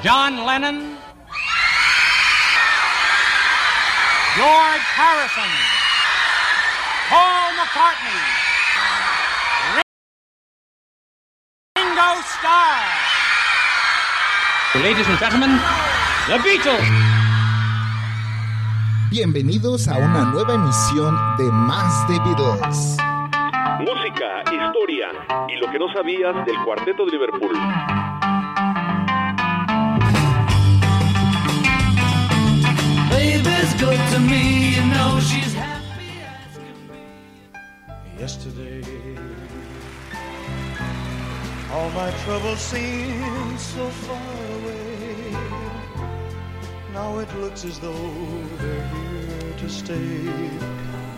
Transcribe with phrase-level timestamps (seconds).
[0.00, 0.78] John Lennon,
[4.36, 5.50] George Harrison,
[7.10, 8.20] Paul McCartney,
[11.74, 12.78] Ringo Starr.
[14.84, 15.58] Ladies and gentlemen,
[16.28, 16.86] the Beatles.
[19.10, 22.96] Bienvenidos a una nueva emisión de Más de Beatles.
[23.80, 25.08] Música, historia
[25.48, 27.58] y lo que no sabías del Cuarteto de Liverpool.
[38.18, 38.82] Yesterday,
[41.72, 45.32] all my troubles seemed so far away.
[46.92, 47.94] Now it looks as though
[48.58, 50.28] they're here to stay.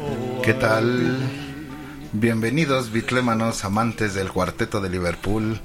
[0.02, 1.19] Oh, ¿Qué tal?
[2.12, 5.58] Bienvenidos, bitlémanos, amantes del cuarteto de Liverpool.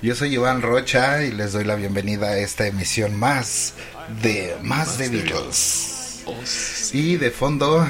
[0.00, 3.74] Yo soy Iván Rocha y les doy la bienvenida a esta emisión más
[4.22, 5.95] de Más de Beatles.
[6.92, 7.86] Y de fondo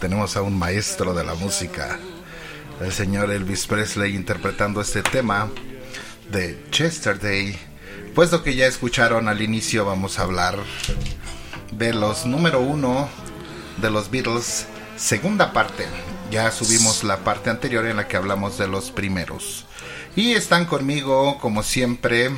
[0.00, 1.98] tenemos a un maestro de la música,
[2.80, 5.48] el señor Elvis Presley, interpretando este tema
[6.30, 7.56] de Chesterday.
[8.14, 10.58] Puesto que ya escucharon al inicio, vamos a hablar
[11.70, 13.08] de los número uno
[13.76, 15.86] de los Beatles, segunda parte.
[16.30, 19.66] Ya subimos la parte anterior en la que hablamos de los primeros.
[20.16, 22.30] Y están conmigo, como siempre,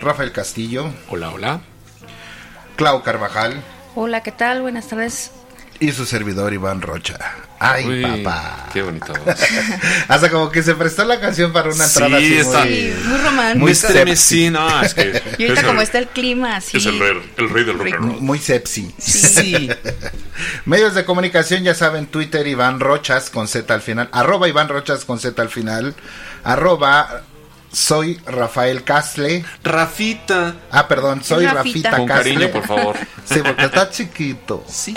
[0.00, 0.92] Rafael Castillo.
[1.08, 1.60] Hola, hola.
[2.76, 3.62] Clau Carvajal.
[3.94, 4.62] Hola, ¿qué tal?
[4.62, 5.30] Buenas tardes.
[5.80, 7.18] Y su servidor Iván Rocha.
[7.58, 8.66] Ay, Uy, papá.
[8.72, 9.12] Qué bonito.
[10.08, 12.94] Hasta como que se prestó la canción para una entrada Sí, así está- muy, Sí,
[13.06, 13.58] muy romántico.
[13.64, 14.16] muy sepsi.
[14.16, 15.20] Sí, no, es que.
[15.38, 16.76] Y ahorita es como el- está el clima, así.
[16.76, 18.20] Es el rey, el rey del rock and roll.
[18.20, 18.94] Muy sepsi.
[18.98, 19.68] Sí.
[20.64, 25.04] Medios de comunicación, ya saben, Twitter Iván Rochas con Z al final, arroba Iván Rochas
[25.04, 25.94] con Z al final,
[26.44, 27.22] arroba
[27.74, 29.44] soy Rafael Casle.
[29.62, 30.54] Rafita.
[30.70, 31.90] Ah, perdón, soy Rafita.
[31.90, 32.96] Rafita Con cariño, por favor.
[33.24, 34.64] Sí, porque está chiquito.
[34.68, 34.94] Sí.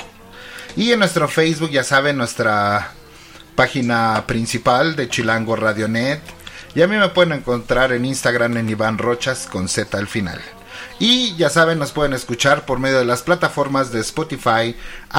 [0.76, 2.92] Y en nuestro Facebook, ya saben, nuestra
[3.56, 6.22] página principal de Chilango Radionet.
[6.76, 10.40] Y a mí me pueden encontrar en Instagram en Iván Rochas con Z al final.
[11.00, 14.76] Y ya saben, nos pueden escuchar por medio de las plataformas de Spotify,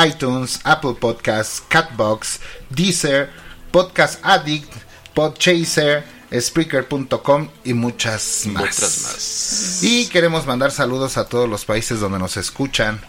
[0.07, 3.31] iTunes, Apple Podcasts, Catbox, Deezer,
[3.71, 4.73] Podcast Addict,
[5.15, 9.81] Podchaser, Spreaker.com y muchas más.
[9.83, 13.01] Y queremos mandar saludos a todos los países donde nos escuchan.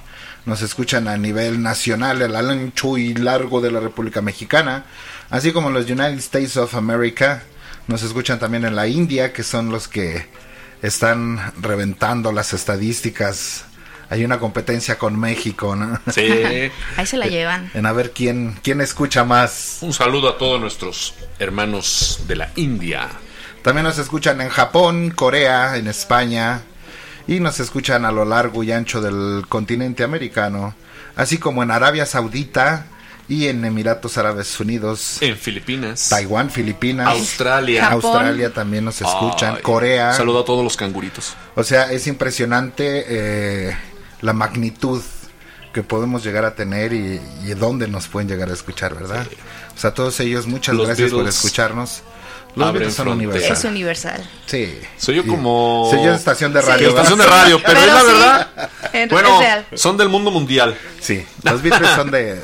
[0.46, 4.85] Nos escuchan a nivel nacional, el ancho y largo de la República Mexicana,
[5.29, 7.44] así como los United States of America.
[7.88, 10.28] Nos escuchan también en la India, que son los que
[10.81, 13.66] están reventando las estadísticas.
[14.09, 16.00] Hay una competencia con México, ¿no?
[16.12, 16.22] Sí.
[16.97, 17.70] Ahí se la llevan.
[17.74, 19.78] En a ver quién, quién escucha más.
[19.81, 23.08] Un saludo a todos nuestros hermanos de la India.
[23.62, 26.62] También nos escuchan en Japón, Corea, en España
[27.28, 30.74] y nos escuchan a lo largo y ancho del continente americano,
[31.16, 32.88] así como en Arabia Saudita
[33.28, 36.09] y en Emiratos Árabes Unidos, En Filipinas.
[36.09, 37.85] Taiwán, Filipinas, Australia.
[37.85, 38.06] Japón.
[38.06, 40.14] Australia también nos escuchan, Ay, Corea.
[40.14, 41.35] Saludo a todos los canguritos.
[41.56, 43.78] O sea, es impresionante eh,
[44.22, 45.02] la magnitud
[45.74, 49.28] que podemos llegar a tener y, y dónde nos pueden llegar a escuchar, ¿verdad?
[49.76, 52.02] O sea, a todos ellos, muchas Los gracias por Beatles escucharnos.
[52.56, 53.60] Los Beatles son universales.
[53.60, 54.30] Es universal.
[54.48, 54.80] Sí.
[54.98, 55.88] Soy yo como.
[55.92, 56.90] Soy yo estación de radio.
[56.90, 58.70] Sí, estación de radio, pero, Pero es la sí, verdad.
[58.94, 59.66] en- Bueno, real.
[59.76, 60.76] son del mundo mundial.
[61.00, 62.42] Sí, los Beatles son de,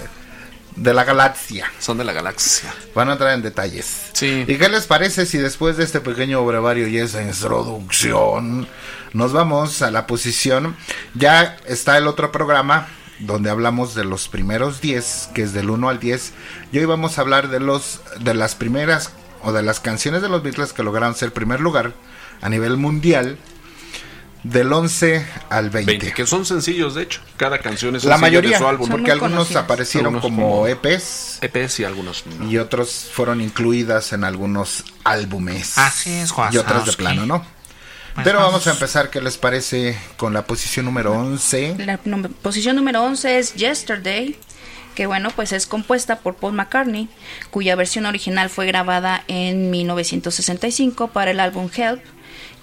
[0.76, 1.72] de la galaxia.
[1.80, 2.74] Son de la galaxia.
[2.94, 4.10] Van a entrar en detalles.
[4.14, 4.46] Sí.
[4.48, 8.68] ¿Y qué les parece si después de este pequeño brevario y esa introducción
[9.14, 10.76] nos vamos a la posición?
[11.14, 12.88] Ya está el otro programa
[13.20, 16.34] donde hablamos de los primeros 10, que es del 1 al 10.
[16.72, 19.12] Y hoy vamos a hablar de los de las primeras
[19.42, 21.94] o de las canciones de los Beatles que lograron ser primer lugar
[22.42, 23.38] a nivel mundial
[24.52, 25.92] del 11 al 20.
[25.92, 27.20] 20, que son sencillos, de hecho.
[27.36, 28.88] Cada canción es La mayoría, de su álbum.
[28.90, 32.50] porque algunos aparecieron Algunos como EPs EPs y algunos no.
[32.50, 35.78] y otros fueron incluidas en algunos álbumes.
[35.78, 37.40] Así es, Y otras de plano, ¿no?
[38.14, 38.68] Pues Pero vamos vamos.
[38.68, 41.76] a empezar, ¿qué les parece con la posición número 11?
[41.80, 44.38] La num- posición número 11 es Yesterday,
[44.94, 47.10] que bueno, pues es compuesta por Paul McCartney,
[47.52, 52.02] cuya versión original fue grabada en 1965 para el álbum Help,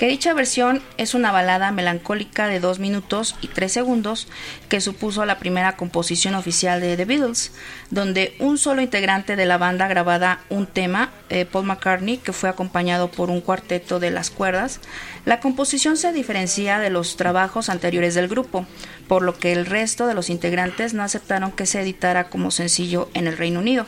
[0.03, 4.27] que dicha versión es una balada melancólica de 2 minutos y 3 segundos
[4.69, 7.53] que supuso la primera composición oficial de The Beatles,
[7.91, 12.49] donde un solo integrante de la banda grababa un tema, eh, Paul McCartney, que fue
[12.49, 14.81] acompañado por un cuarteto de las cuerdas.
[15.25, 18.67] La composición se diferencia de los trabajos anteriores del grupo,
[19.07, 23.09] por lo que el resto de los integrantes no aceptaron que se editara como sencillo
[23.15, 23.87] en el Reino Unido.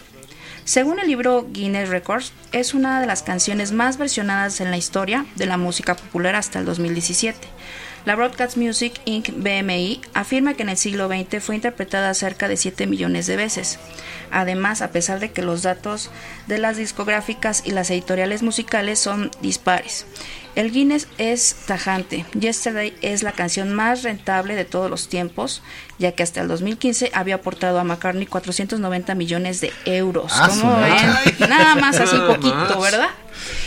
[0.65, 5.27] Según el libro Guinness Records, es una de las canciones más versionadas en la historia
[5.37, 7.37] de la música popular hasta el 2017.
[8.07, 9.29] La Broadcast Music Inc.
[9.31, 13.79] BMI afirma que en el siglo XX fue interpretada cerca de 7 millones de veces.
[14.31, 16.11] Además, a pesar de que los datos
[16.47, 20.07] de las discográficas y las editoriales musicales son dispares,
[20.57, 22.25] el Guinness es tajante.
[22.39, 25.63] Yesterday es la canción más rentable de todos los tiempos,
[25.99, 30.33] ya que hasta el 2015 había aportado a McCartney 490 millones de euros.
[30.35, 30.49] Ah.
[31.41, 32.81] Nada más así poquito.
[32.81, 33.09] ¿verdad?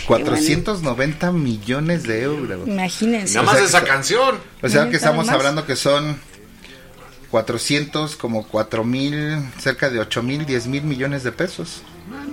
[0.08, 2.68] 490 millones de euros.
[2.68, 3.36] Imagínense.
[3.36, 4.40] Nada más O sea, esa que- canción.
[4.62, 6.20] O sea que estamos hablando que son
[7.32, 11.82] 400, como 4 mil, cerca de 8 mil, 10 mil millones de pesos.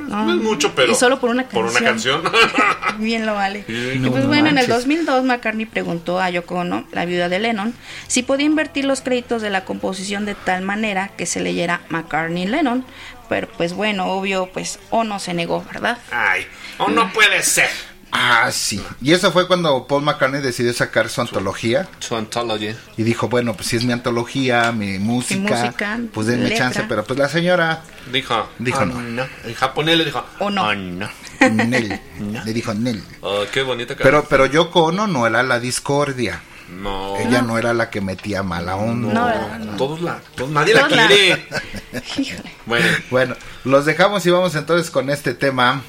[0.08, 0.92] No, No es mucho, pero.
[0.92, 2.20] Y solo por una Por canción.
[2.20, 2.98] una canción.
[2.98, 3.64] Bien lo vale.
[3.68, 4.74] Y No pues bueno, en el manches.
[4.76, 7.74] 2002 McCartney preguntó a Yoko Ono, la viuda de Lennon,
[8.06, 12.46] si podía invertir los créditos de la composición de tal manera que se leyera McCartney
[12.46, 12.84] Lennon.
[13.28, 15.98] Pero pues bueno, obvio, pues Ono se negó, ¿verdad?
[16.12, 16.46] Ay,
[16.78, 17.70] o no puede ser.
[18.16, 18.80] Ah, sí.
[19.02, 22.74] Y eso fue cuando Paul McCartney decidió sacar su antología Su anthology.
[22.96, 26.58] y dijo, bueno, pues si es mi antología, mi música, música, pues denme letra.
[26.58, 26.84] chance.
[26.88, 27.82] Pero pues la señora
[28.12, 28.48] Dijo.
[28.58, 29.26] Dijo "Ah, no.
[29.44, 30.24] En japonés le dijo.
[30.38, 30.64] O no.
[30.64, 31.08] "Ah, no".
[31.50, 32.00] Nel,
[32.44, 33.02] le dijo Nel.
[33.20, 36.40] Oh, qué bonita Pero, pero Yoko Ono no era la discordia.
[36.70, 37.16] No.
[37.18, 39.12] Ella no era la que metía mala onda.
[39.12, 39.76] No, ¿verdad?
[39.76, 40.20] Todos la.
[40.36, 41.46] todos- nadie la Todos la- quiere.
[42.16, 42.52] Híjole.
[42.66, 42.86] Bueno.
[43.10, 45.82] Bueno, los dejamos y vamos entonces con este tema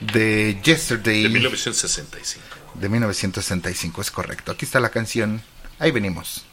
[0.00, 2.44] de Yesterday De 1965.
[2.74, 4.52] de 1965, es correcto.
[4.52, 5.42] Aquí está la canción.
[5.78, 6.44] Ahí venimos.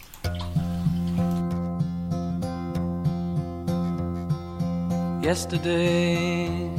[5.21, 6.69] Yesterday,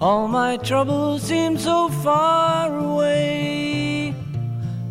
[0.00, 4.14] all my troubles seem so far away.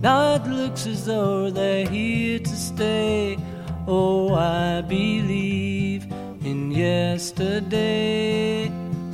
[0.01, 3.37] Now it looks as though they're here to stay.
[3.87, 6.05] Oh, I believe
[6.43, 7.65] in yesterday.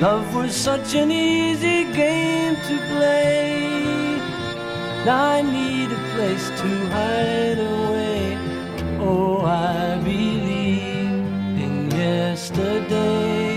[0.00, 4.20] Love was such an easy game to play.
[5.04, 8.38] Now I need a place to hide away.
[9.00, 13.47] Oh, I believe in yesterday.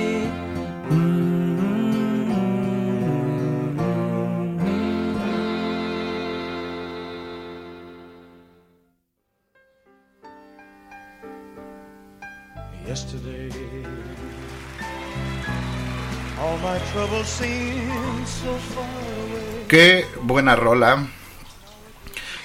[19.67, 21.07] Qué buena rola.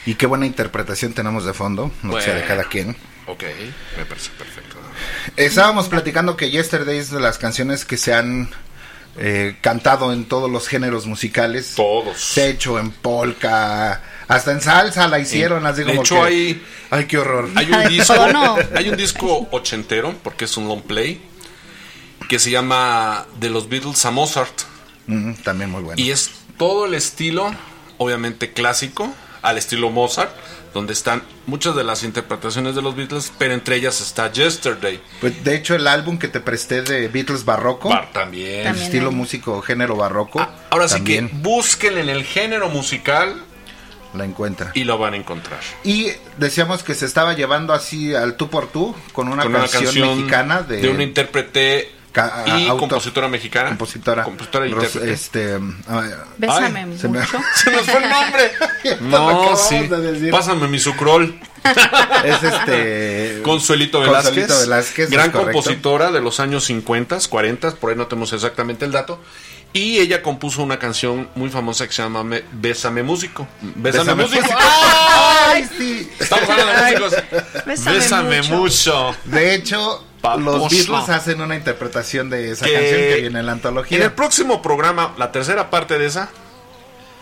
[0.04, 2.46] Y qué buena interpretación tenemos de fondo, no sé de Bueno.
[2.48, 2.96] cada quien.
[3.26, 3.42] Ok,
[3.98, 4.76] me parece perfecto.
[5.36, 8.48] Estábamos platicando que Yesterday es de las canciones que se han
[9.18, 11.72] eh, cantado en todos los géneros musicales.
[11.74, 12.20] Todos.
[12.20, 17.06] Se hecho en polka, hasta en salsa la hicieron, así de hecho, que- hay, Ay,
[17.06, 17.50] qué horror.
[17.56, 18.14] hay un disco,
[18.76, 21.20] hay un disco ochentero, porque es un long play,
[22.28, 24.52] que se llama De los Beatles a Mozart.
[25.06, 26.00] Mm, también muy bueno.
[26.00, 27.54] Y es todo el estilo,
[27.98, 30.30] obviamente clásico, al estilo Mozart,
[30.74, 35.00] donde están muchas de las interpretaciones de los Beatles, pero entre ellas está Yesterday.
[35.20, 38.66] Pues, de hecho, el álbum que te presté de Beatles Barroco, Bar- también.
[38.66, 43.42] el estilo músico género barroco, Ah, Ahora sí también que búsquenle en el género musical
[44.12, 44.70] la encuentra.
[44.74, 45.60] y lo van a encontrar.
[45.84, 50.16] Y decíamos que se estaba llevando así al tú por tú con una, Con canción,
[50.18, 51.90] mexicana de, un intérprete
[52.46, 53.68] y compositora mexicana.
[53.70, 55.12] compositora, Compositora y Ros- intérprete.
[55.12, 55.58] este,
[56.38, 57.40] Bésame ay, se me- mucho.
[57.54, 58.52] Se nos fue el nombre.
[59.00, 59.86] No, sí.
[59.86, 60.30] de.
[60.30, 61.38] Pásame mi sucrol.
[62.24, 67.96] es este Consuelito Velázquez, Consuelito Velázquez, gran compositora de los años 50, 40, por ahí
[67.96, 69.20] no tenemos exactamente el dato.
[69.72, 73.46] Y ella compuso una canción muy famosa que se llama Me- Bésame Músico.
[73.60, 74.42] Bésame, Bésame Músico.
[74.42, 74.58] Músico.
[75.48, 75.68] ¡Ay!
[75.76, 76.10] sí.
[76.18, 77.64] Estamos hablando de músicos.
[77.66, 78.56] Bésame Bésame, mucho.
[78.56, 79.16] mucho.
[79.24, 83.52] De hecho, Los Beatles hacen una interpretación de esa Que- canción que viene en la
[83.52, 86.30] antología En el próximo programa, la tercera parte de esa,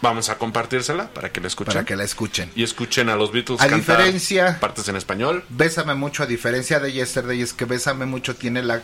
[0.01, 1.73] vamos a compartírsela para que la escuchen.
[1.75, 2.51] para que la escuchen.
[2.55, 5.45] Y escuchen a los Beatles A cantar diferencia- partes en español.
[5.51, 8.83] Bésame mucho, a diferencia de Yesterday, es que Bésame mucho tiene la,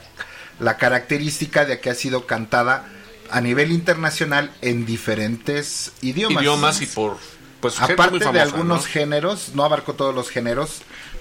[0.58, 2.86] la característica de que ha sido cantada
[3.30, 6.42] a nivel internacional en diferentes idiomas.
[6.42, 7.16] Idiomas y por
[7.60, 8.84] pues Aparte muy de famosa, algunos ¿no?
[8.90, 10.80] géneros, no abarco todos los géneros,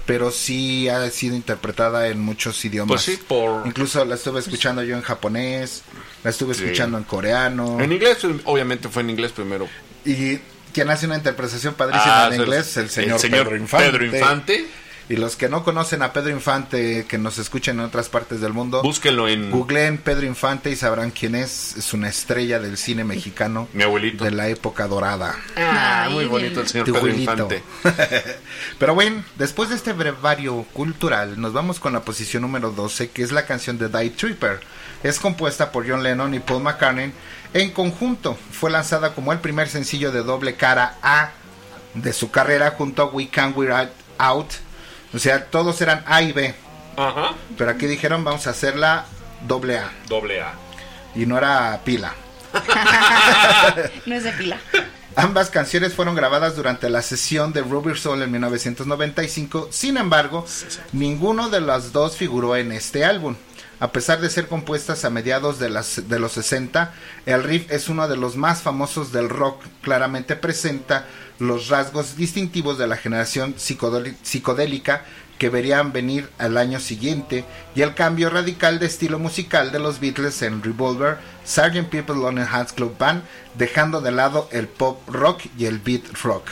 [0.09, 2.87] pero sí ha sido interpretada en muchos idiomas.
[2.87, 5.83] Pues sí, por Incluso la estuve escuchando yo en japonés,
[6.23, 6.63] la estuve Sí.
[6.63, 7.79] escuchando en coreano.
[7.79, 9.67] En inglés, obviamente fue en inglés primero.
[10.05, 10.39] Y
[10.73, 13.91] quien hace una interpretación padrísima Ah, en es inglés, el señor, el señor Pedro Infante.
[13.91, 14.67] Pedro Infante.
[15.09, 18.53] Y los que no conocen a Pedro Infante, que nos escuchen en otras partes del
[18.53, 21.75] mundo, Búsquenlo en googleen Pedro Infante y sabrán quién es.
[21.77, 24.23] Es una estrella del cine mexicano mi abuelito.
[24.23, 25.35] de la época dorada.
[25.57, 27.31] Ah, Ay, muy bonito el señor Tu Pedro abuelito.
[27.31, 27.63] Infante.
[28.79, 33.23] Pero bueno, después de este brevario cultural, nos vamos con la posición número 12, que
[33.23, 34.59] es la canción de Die Tripper.
[35.01, 37.11] Es compuesta por John Lennon y Paul McCartney
[37.55, 38.37] en conjunto.
[38.51, 41.31] Fue lanzada como el primer sencillo de doble cara A
[41.95, 43.89] de su carrera junto a We Can We're
[44.19, 44.51] Out.
[45.13, 46.53] O sea, todos eran A y B.
[46.97, 47.33] Ajá.
[47.57, 49.05] Pero aquí dijeron vamos a hacerla
[49.47, 49.91] doble A.
[50.07, 50.53] Doble A.
[51.15, 52.13] Y no era pila.
[54.05, 54.57] No es de pila.
[55.15, 60.45] Ambas canciones fueron grabadas durante la sesión de Rubber Soul en 1995, sin embargo,
[60.93, 63.35] ninguno de las dos figuró en este álbum.
[63.79, 66.93] A pesar de ser compuestas a mediados de, los 60,
[67.25, 71.05] el riff es uno de los más famosos del rock, claramente presenta
[71.39, 75.05] los rasgos distintivos de la generación psicodéli- psicodélica
[75.37, 80.01] que verían venir al año siguiente y el cambio radical de estilo musical de los
[80.01, 81.89] Beatles en Revolver, Sgt.
[81.89, 83.23] Pepper's Lonely Hearts Club Band,
[83.55, 86.43] dejando de lado el pop rock y el beat rock.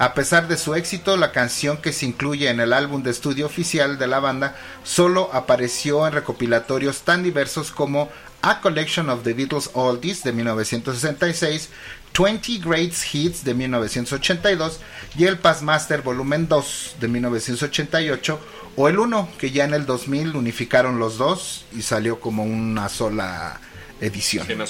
[0.00, 3.46] A pesar de su éxito, la canción que se incluye en el álbum de estudio
[3.46, 8.08] oficial de la banda solo apareció en recopilatorios tan diversos como
[8.40, 11.70] A Collection of the Beatles Oldies de 1966,
[12.16, 14.78] 20 Greats Hits de 1982
[15.16, 18.40] y el Passmaster Volumen 2 de 1988
[18.76, 22.88] o el 1 que ya en el 2000 unificaron los dos y salió como una
[22.88, 23.60] sola
[24.00, 24.46] edición.
[24.46, 24.64] Que no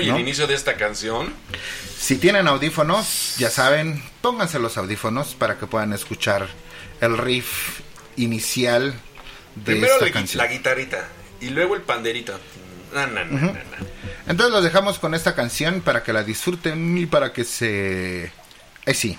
[0.00, 0.14] y ¿No?
[0.14, 1.32] el inicio de esta canción.
[1.98, 6.48] Si tienen audífonos, ya saben, pónganse los audífonos para que puedan escuchar
[7.00, 7.80] el riff
[8.16, 8.94] inicial
[9.56, 10.44] de Primero esta la, canción.
[10.44, 11.08] la guitarrita
[11.40, 12.38] y luego el panderito.
[12.92, 13.60] Na, na, na, na.
[14.26, 18.32] Entonces los dejamos con esta canción para que la disfruten y para que se...
[18.86, 19.18] Eh, sí.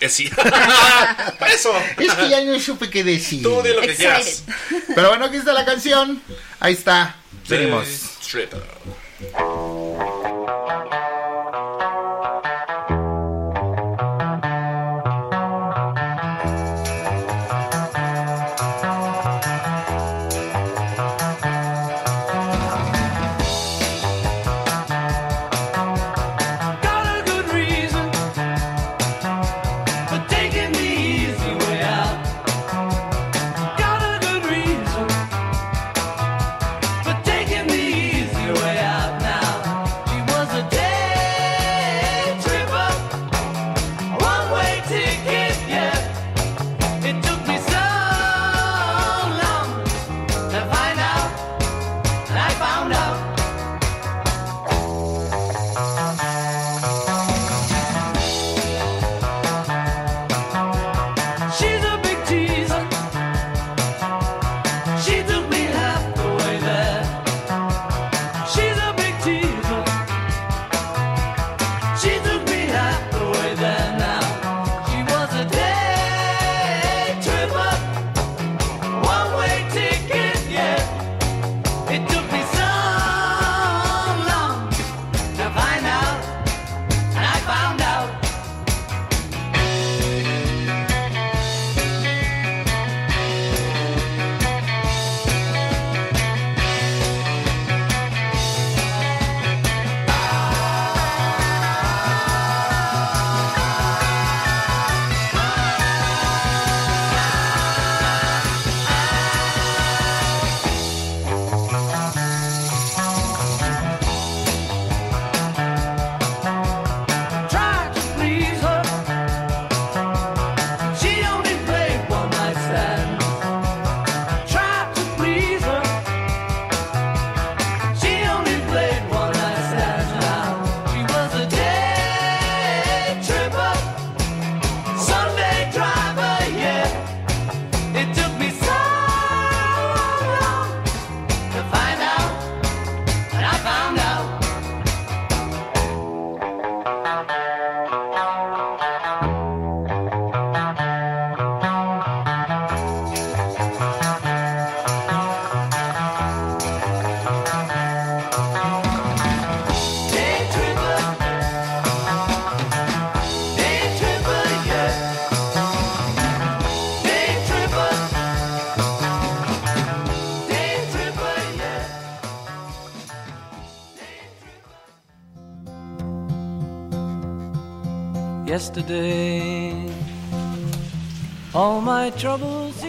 [0.00, 0.28] Eh, sí.
[1.38, 1.72] Para eso.
[1.98, 3.42] Es que ya no supe qué decir.
[3.42, 4.44] Tú di lo que quieras.
[4.94, 6.20] Pero bueno, aquí está la canción.
[6.58, 7.16] Ahí está.
[7.46, 8.13] Seguimos.
[8.34, 9.83] シュレーター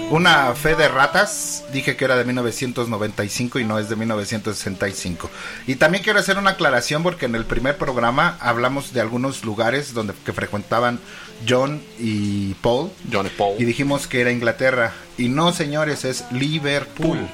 [0.10, 5.30] Una fe de ratas, dije que era de 1995 y no es de 1965.
[5.68, 9.94] Y también quiero hacer una aclaración porque en el primer programa hablamos de algunos lugares
[9.94, 11.00] donde que frecuentaban
[11.48, 12.92] John y Paul.
[13.12, 13.56] John y Paul.
[13.60, 14.94] Y dijimos que era Inglaterra.
[15.18, 17.28] Y no, señores, es Liverpool.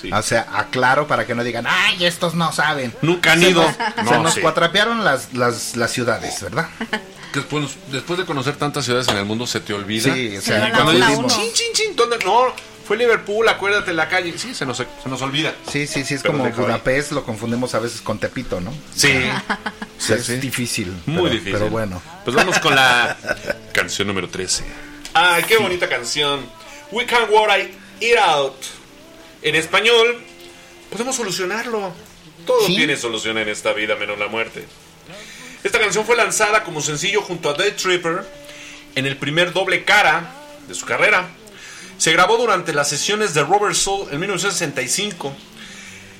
[0.00, 0.12] Sí.
[0.12, 2.94] O sea, aclaro para que no digan, ay, estos no saben.
[3.02, 3.62] Nunca han Se ido.
[3.64, 4.40] nos- No, se nos sí.
[4.42, 6.68] cuatrapearon las, las, las ciudades, ¿verdad?
[7.32, 10.14] Que Después, después de conocer tantas ciudades en el mundo se te olvida.
[10.14, 10.92] Sí, o Se sea, la cuando.
[12.24, 12.54] No,
[12.86, 14.38] fue Liverpool, acuérdate la calle.
[14.38, 15.54] Sí, se nos, se nos olvida.
[15.70, 16.50] Sí, sí, sí, es Pero como.
[16.50, 18.72] Budapest, lo confundimos a veces con Tepito, ¿no?
[18.94, 19.12] Sí.
[19.98, 20.88] Sea, es difícil.
[21.06, 21.52] Muy pero- difícil.
[21.52, 22.00] Pero bueno.
[22.24, 23.16] Pues vamos con la
[23.72, 24.64] canción número 13.
[25.12, 26.46] Ay, qué bonita canción.
[26.90, 27.68] We can work
[28.00, 28.54] it out.
[29.42, 30.18] En español,
[30.90, 31.92] podemos solucionarlo.
[32.46, 32.76] Todo Sí.
[32.76, 34.64] tiene solución en esta vida, menos la muerte.
[35.64, 38.24] Esta canción fue lanzada como sencillo junto a Dead Tripper
[38.94, 40.32] en el primer doble cara
[40.68, 41.28] de su carrera.
[41.98, 45.34] Se grabó durante las sesiones de Robert Soul en 1965.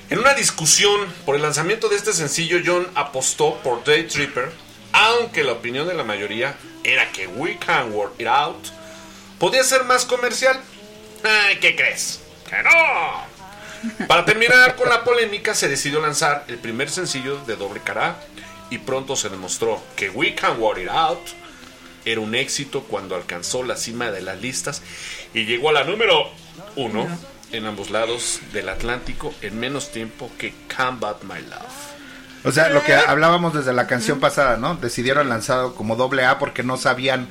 [0.09, 4.51] En una discusión por el lanzamiento de este sencillo, John apostó por Day Tripper,
[4.91, 8.67] aunque la opinión de la mayoría era que We Can Work It Out
[9.37, 10.59] podía ser más comercial.
[11.61, 12.21] ¿Qué crees?
[12.49, 14.07] ¡Que no!
[14.07, 18.19] Para terminar con la polémica, se decidió lanzar el primer sencillo de doble cara
[18.69, 21.19] y pronto se demostró que We Can Work It Out
[22.05, 24.81] era un éxito cuando alcanzó la cima de las listas
[25.33, 26.29] y llegó a la número
[26.75, 27.07] uno
[27.51, 31.88] en ambos lados del Atlántico en menos tiempo que Combat My Love.
[32.45, 34.75] O sea, lo que hablábamos desde la canción pasada, ¿no?
[34.75, 37.27] Decidieron lanzado como doble A porque no sabían,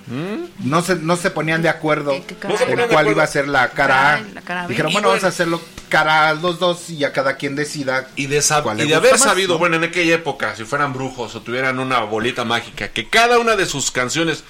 [0.59, 2.71] no se, no se ponían de acuerdo ¿Qué- qué cara No se era?
[2.73, 3.11] ponían en de cuál acuerdo.
[3.17, 4.15] iba a ser la cara A.
[4.17, 4.69] Ay, la cara B.
[4.69, 8.09] Dijeron, Y bueno, vamos a hacerlo cara A los dos y ya cada quien decida.
[8.17, 9.59] Y de, sab- cuál le y de gusta haber más, sabido, ¿no?
[9.59, 13.57] bueno, en aquella época, si fueran brujos o tuvieran una bolita mágica, que cada una
[13.57, 14.45] de sus canciones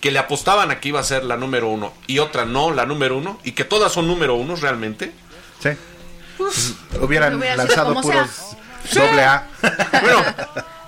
[0.00, 2.86] que le apostaban a que iba a ser la número uno y otra no, la
[2.86, 5.12] número uno, y que todas son número unos realmente,
[5.60, 5.70] Sí.
[7.00, 8.55] Hubieran Hubiera sido lanzado como puros sea.
[8.94, 9.46] Doble A.
[10.02, 10.22] Bueno,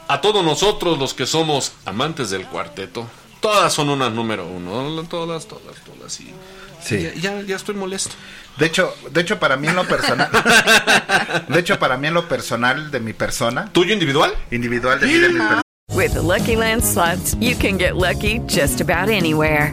[0.08, 3.06] a todos nosotros los que somos amantes del cuarteto,
[3.40, 6.20] todas son unas número uno, todas, todas, todas.
[6.20, 6.32] Y
[6.80, 7.02] Sí.
[7.02, 8.10] ya, ya, ya estoy molesto.
[8.56, 10.28] De hecho, de hecho para mí en lo personal,
[11.48, 14.32] de hecho para mí en lo personal de mi persona, ¿Tuyo individual?
[14.50, 15.62] individual de mí de mi persona.
[15.94, 19.72] With the Lucky Land slots, you can get lucky just about anywhere.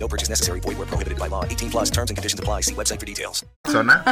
[0.00, 0.60] No purchase necessary.
[0.60, 1.44] Void where prohibited by law.
[1.44, 2.62] 18 plus terms and conditions apply.
[2.62, 3.44] See website for details.
[3.62, 4.02] persona.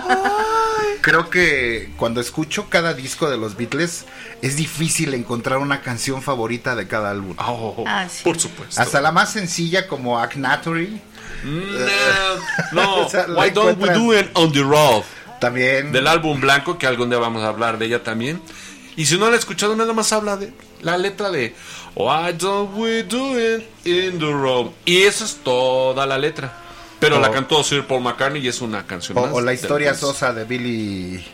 [1.01, 4.05] Creo que cuando escucho cada disco de los Beatles
[4.43, 7.35] es difícil encontrar una canción favorita de cada álbum.
[7.39, 8.23] Oh, Ah, sí.
[8.25, 8.81] Por supuesto.
[8.81, 11.01] Hasta la más sencilla como Agnatory
[11.45, 12.97] No, no.
[13.07, 15.05] O sea, Why don't we do it on the road?
[15.41, 15.93] también.
[15.93, 18.43] Del álbum blanco, que algún día vamos a hablar de ella también.
[18.99, 21.55] Y si no la he escuchado, nada más habla de la letra de
[21.95, 24.73] Why don't we do it in the road?
[24.85, 26.53] Y esa es toda la letra.
[26.99, 29.31] Pero O- la cantó Sir Paul McCartney y es una canción O, más.
[29.33, 31.25] o la historia sosa de Billy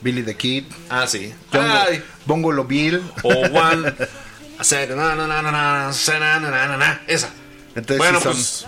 [0.00, 1.32] Billy the Kid, Ah, sí.
[1.52, 3.00] Bongo, Ay, Bongolo Bill.
[3.22, 3.92] o One.
[7.06, 7.30] Esa.
[7.76, 8.66] Entonces bueno, sí son- pues,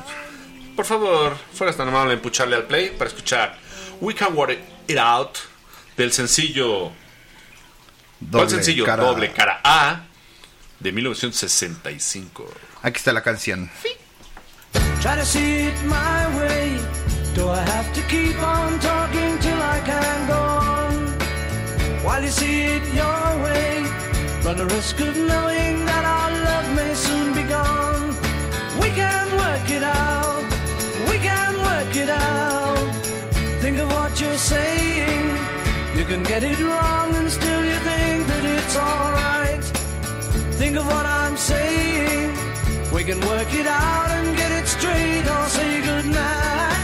[0.76, 3.58] por favor, fueras tan amable en pucharle al play para escuchar
[4.00, 5.38] We Can Work It Out
[5.96, 6.92] del sencillo.
[8.18, 8.84] ¿Cuál Doble sencillo?
[8.84, 10.00] cara- Doble cara A
[10.80, 12.46] de 1965.
[12.82, 13.70] Aquí está la canción.
[15.00, 16.78] Try to see it my way.
[17.34, 21.16] Do I have to keep on talking till I can go on?
[22.02, 23.84] While you see it your way,
[24.44, 28.14] run the risk of knowing that our love may soon be gone.
[28.80, 30.44] We can work it out.
[31.10, 32.78] We can work it out.
[33.60, 35.36] Think of what you're saying.
[35.96, 37.55] You can get it wrong and still
[38.76, 39.64] it's alright.
[40.54, 42.32] Think of what I'm saying.
[42.92, 46.75] We can work it out and get it straight or say goodnight.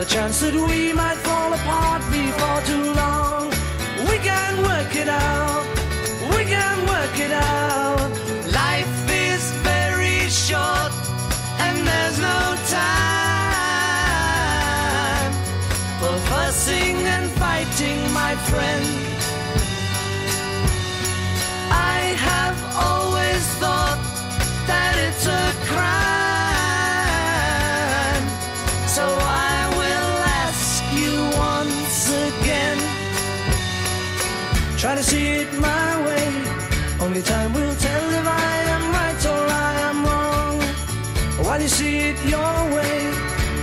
[0.00, 3.50] A chance that we might fall apart before too long.
[4.08, 5.66] We can work it out.
[6.34, 8.10] We can work it out.
[8.48, 10.92] Life is very short
[11.64, 12.40] and there's no
[12.80, 13.20] time
[16.00, 18.86] for fussing and fighting, my friend.
[21.70, 22.58] I have
[22.88, 23.89] always thought
[34.80, 36.26] Try to see it my way.
[37.00, 40.58] Only time will tell if I am right or I am wrong.
[41.44, 43.12] While you see it your way,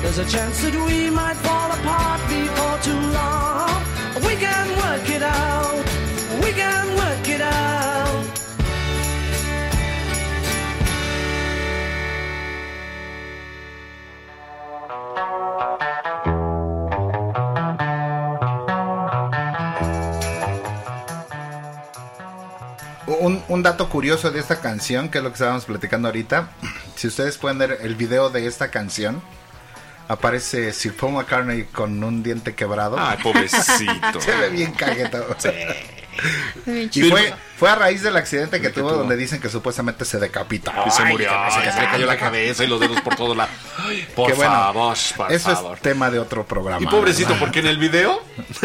[0.03, 3.81] there's a chance that we might fall apart before too long.
[4.27, 5.86] We can work it out.
[23.27, 26.49] Un, un dato curioso de esta canción, que es lo que estábamos platicando ahorita.
[26.95, 29.21] Si ustedes pueden ver el video de esta canción,
[30.07, 32.95] aparece Sir Paul McCartney con un diente quebrado.
[32.97, 34.21] Ay, pobrecito.
[34.21, 35.25] Se ve bien cagueto.
[36.65, 40.19] Bien Y fue, fue a raíz del accidente que tuvo, donde dicen que supuestamente se
[40.19, 40.71] decapitó.
[40.85, 42.63] Y se Ay, murió, que no sé ay, qué, se le cayó la ay, cabeza
[42.63, 43.53] y los dedos por todos lados.
[43.79, 45.75] Ay, Por que bueno, favor, por eso favor.
[45.75, 46.81] es tema de otro programa.
[46.83, 47.39] Y pobrecito, ¿verdad?
[47.41, 48.21] porque en el video,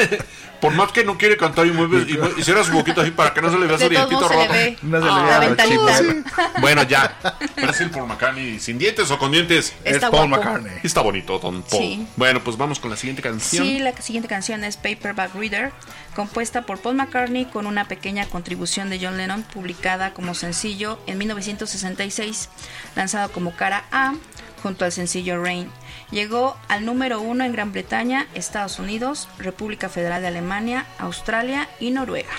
[0.61, 3.11] por más que no quiere cantar y mueve, y, mueve- y cierra su boquita así
[3.11, 4.45] para que no se le vea su dientito rojo.
[4.83, 5.99] No se le la vea ventanita.
[5.99, 6.15] chivo.
[6.61, 7.17] Bueno, ya.
[7.57, 9.73] Es el Paul McCartney sin dientes o con dientes.
[9.85, 10.45] Está Paul guapo.
[10.45, 10.79] McCartney.
[10.83, 11.81] Está bonito, Don Paul.
[11.83, 12.07] Sí.
[12.17, 13.65] Bueno, pues vamos con la siguiente canción.
[13.65, 15.73] Sí, la siguiente canción es Paperback Reader,
[16.15, 21.19] compuesta por Paul McCartney con una pequeña contribución de John Lennon, publicada como sencillo en
[21.19, 22.49] 1966,
[22.97, 24.15] lanzado como cara A
[24.63, 25.71] junto al sencillo Rain.
[26.11, 31.91] Llegó al número uno en Gran Bretaña, Estados Unidos, República Federal de Alemania, Australia y
[31.91, 32.33] Noruega.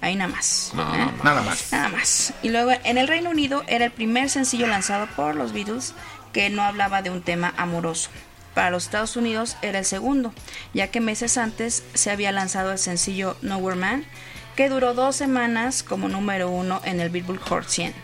[0.00, 0.72] Ahí nada más.
[0.74, 1.10] No, ¿eh?
[1.22, 1.72] Nada más.
[1.72, 2.32] Nada más.
[2.42, 5.94] Y luego en el Reino Unido era el primer sencillo lanzado por los Beatles
[6.32, 8.08] que no hablaba de un tema amoroso.
[8.60, 10.34] Para los Estados Unidos era el segundo,
[10.74, 14.04] ya que meses antes se había lanzado el sencillo Nowhere Man,
[14.54, 17.94] que duró dos semanas como número uno en el Billboard Hot 100,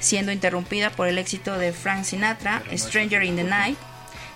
[0.00, 3.78] siendo interrumpida por el éxito de Frank Sinatra, Stranger in the Night.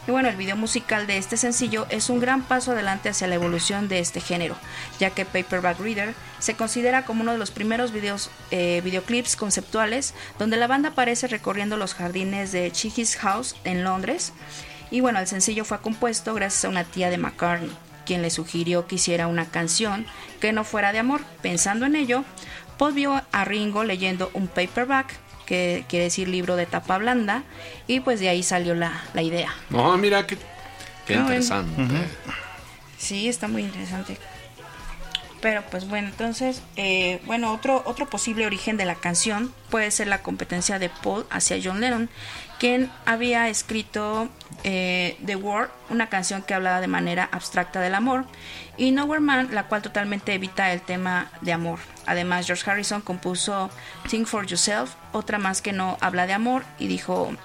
[0.06, 3.34] Y bueno, el video musical de este sencillo es un gran paso adelante hacia la
[3.34, 4.54] evolución de este género,
[5.00, 10.14] ya que Paperback Reader se considera como uno de los primeros videos, eh, videoclips conceptuales
[10.38, 14.32] donde la banda aparece recorriendo los jardines de Chicky's House en Londres.
[14.90, 17.70] Y bueno, el sencillo fue compuesto gracias a una tía de McCartney,
[18.06, 20.06] quien le sugirió que hiciera una canción
[20.40, 21.22] que no fuera de amor.
[21.42, 22.24] Pensando en ello,
[22.78, 25.14] Paul vio a Ringo leyendo un paperback,
[25.46, 27.42] que quiere decir libro de tapa blanda,
[27.86, 29.54] y pues de ahí salió la, la idea.
[29.70, 30.36] No, mira, qué,
[31.06, 31.34] qué Ah, bueno.
[31.34, 31.82] interesante.
[32.98, 34.16] Sí, está muy interesante.
[35.42, 40.06] Pero pues bueno, entonces, eh, bueno, otro, otro posible origen de la canción puede ser
[40.06, 42.08] la competencia de Paul hacia John Lennon,
[42.64, 44.30] quien había escrito
[44.62, 48.24] eh, The War, una canción que hablaba de manera abstracta del amor,
[48.78, 51.78] y Nowhere Man, la cual totalmente evita el tema de amor.
[52.06, 53.68] Además, George Harrison compuso
[54.08, 57.36] Think for Yourself, otra más que no habla de amor, y dijo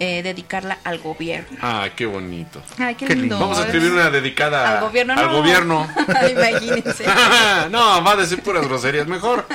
[0.00, 1.58] eh, dedicarla al gobierno.
[1.62, 2.60] Ah, qué bonito.
[2.76, 3.38] Ay, qué, lindo.
[3.38, 5.32] Vamos a escribir una dedicada Al gobierno, al no.
[5.32, 5.88] gobierno.
[6.28, 7.04] Imagínense.
[7.70, 9.06] no, va a decir puras groserías.
[9.06, 9.46] Mejor,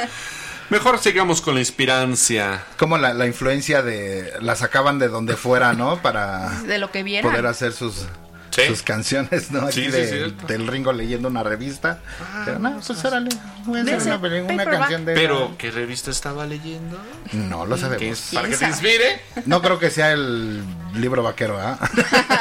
[0.71, 2.63] mejor sigamos con la inspirancia.
[2.77, 4.33] Como la, la influencia de.
[4.41, 6.01] La sacaban de donde fuera, ¿no?
[6.01, 7.29] Para De lo que vieran.
[7.29, 8.05] poder hacer sus.
[8.49, 8.63] Sí.
[8.67, 9.61] Sus canciones, ¿no?
[9.67, 11.99] Así Sí, sí, de- del Ringo leyendo una revista.
[12.43, 13.29] Pero no, pues órale,
[13.63, 15.13] voy a De hacer ese una, una canción de.
[15.13, 16.99] Pero, ¿qué revista estaba leyendo?
[17.31, 18.01] No lo ¿Qué sabemos.
[18.19, 18.29] es?
[18.33, 19.21] ¿Para que te inspire?
[19.45, 20.61] No creo que sea el
[20.95, 21.79] libro vaquero, ¿ah?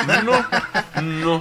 [0.24, 1.40] No, no.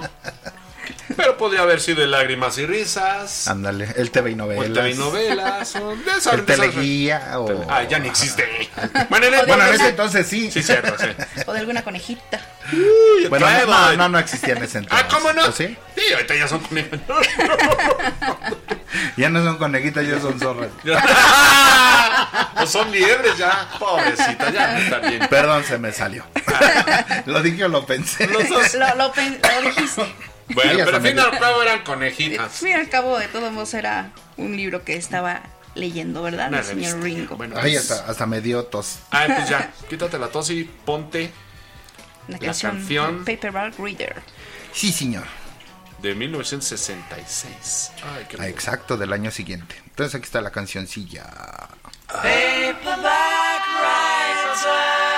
[1.16, 3.48] Pero podría haber sido el Lágrimas y Risas.
[3.48, 4.66] Ándale, el TV y O novelas.
[4.66, 5.76] el TV novelas.
[5.76, 7.66] O de esas- El teleguía o...
[7.68, 8.48] Ah, ya ni existe.
[9.08, 10.50] Bueno, en el- Bueno, en ese entonces sí.
[10.50, 11.08] Sí, cierto, sí.
[11.46, 12.40] O de alguna conejita.
[13.28, 15.06] Bueno, Trae, no, no, no, existía en ese entonces.
[15.06, 15.46] Ah, ¿cómo no?
[15.46, 15.76] ¿O sí?
[15.96, 16.98] Sí, ahorita ya son conejos.
[19.16, 20.70] Ya no son conejitas, ya son zorras.
[22.56, 23.68] o son liebres ya.
[23.78, 25.26] Pobrecita, ya está bien.
[25.28, 26.24] Perdón, se me salió.
[27.26, 28.26] lo dije o lo pensé.
[28.26, 28.74] Los dos.
[28.74, 30.12] Lo, lo pen- lo dijiste.
[30.54, 32.62] Bueno, Sí, pero al fin y al cabo eran conejitas.
[32.62, 35.42] Mira, al cabo de todos modos era un libro que estaba
[35.74, 36.48] leyendo, ¿verdad?
[36.48, 37.00] Una El señor.
[37.02, 37.36] Ringo.
[37.36, 38.98] Bueno, Ay, pues- hasta, hasta me dio tos.
[39.10, 41.30] Ah, pues ya, quítate la tos y ponte
[42.28, 43.24] la la canción, canción.
[43.24, 44.16] Paperback Reader.
[44.72, 45.24] Sí, señor.
[46.02, 47.92] de 1966.
[48.16, 49.74] Ay, qué Ah, Exacto, del año siguiente.
[49.86, 51.24] Entonces aquí está la cancioncilla.
[52.06, 55.09] Paperback writer.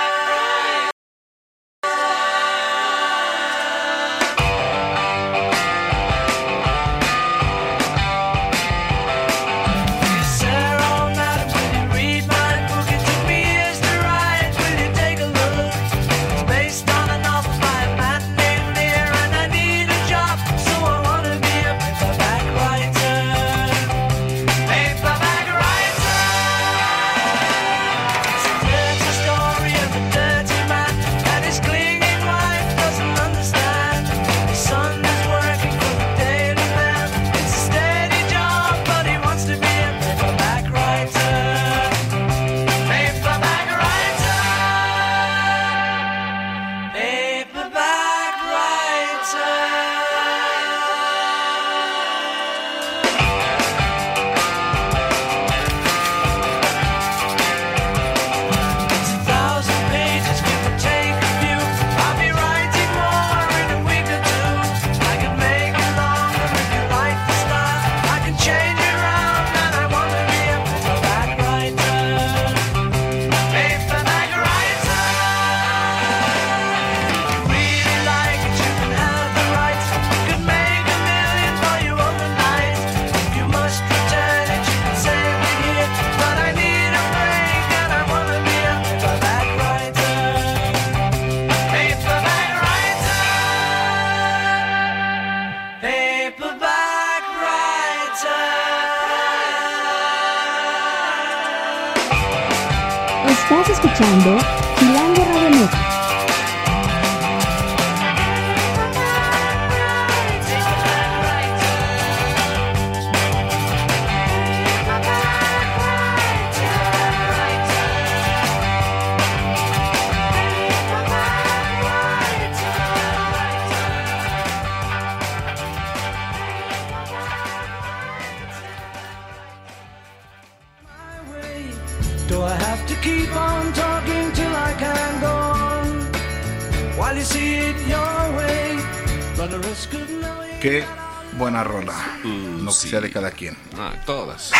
[144.05, 144.51] Todas.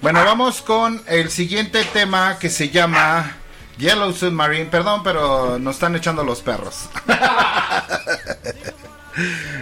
[0.00, 3.36] Bueno, vamos con el siguiente tema que se llama
[3.78, 4.66] Yellow Submarine.
[4.66, 6.90] Perdón, pero nos están echando los perros.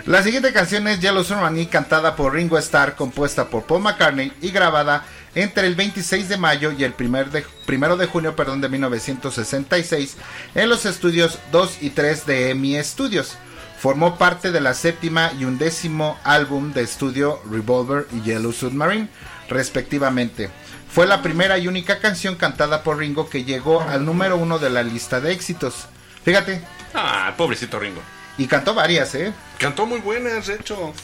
[0.07, 4.50] La siguiente canción es Yellow Submarine, cantada por Ringo Starr, compuesta por Paul McCartney y
[4.50, 8.68] grabada entre el 26 de mayo y el 1 de, primero de junio perdón, de
[8.68, 10.16] 1966
[10.55, 13.37] en los estudios 2 y 3 de EMI Studios.
[13.83, 19.09] Formó parte de la séptima y undécimo álbum de estudio Revolver y Yellow Submarine,
[19.49, 20.51] respectivamente.
[20.88, 24.71] Fue la primera y única canción cantada por Ringo que llegó al número uno de
[24.71, 25.87] la lista de éxitos.
[26.25, 26.62] Fíjate.
[26.95, 28.01] Ah, pobrecito Ringo.
[28.38, 29.33] Y cantó varias, ¿eh?
[29.59, 30.95] Cantó muy buenas, de hecho.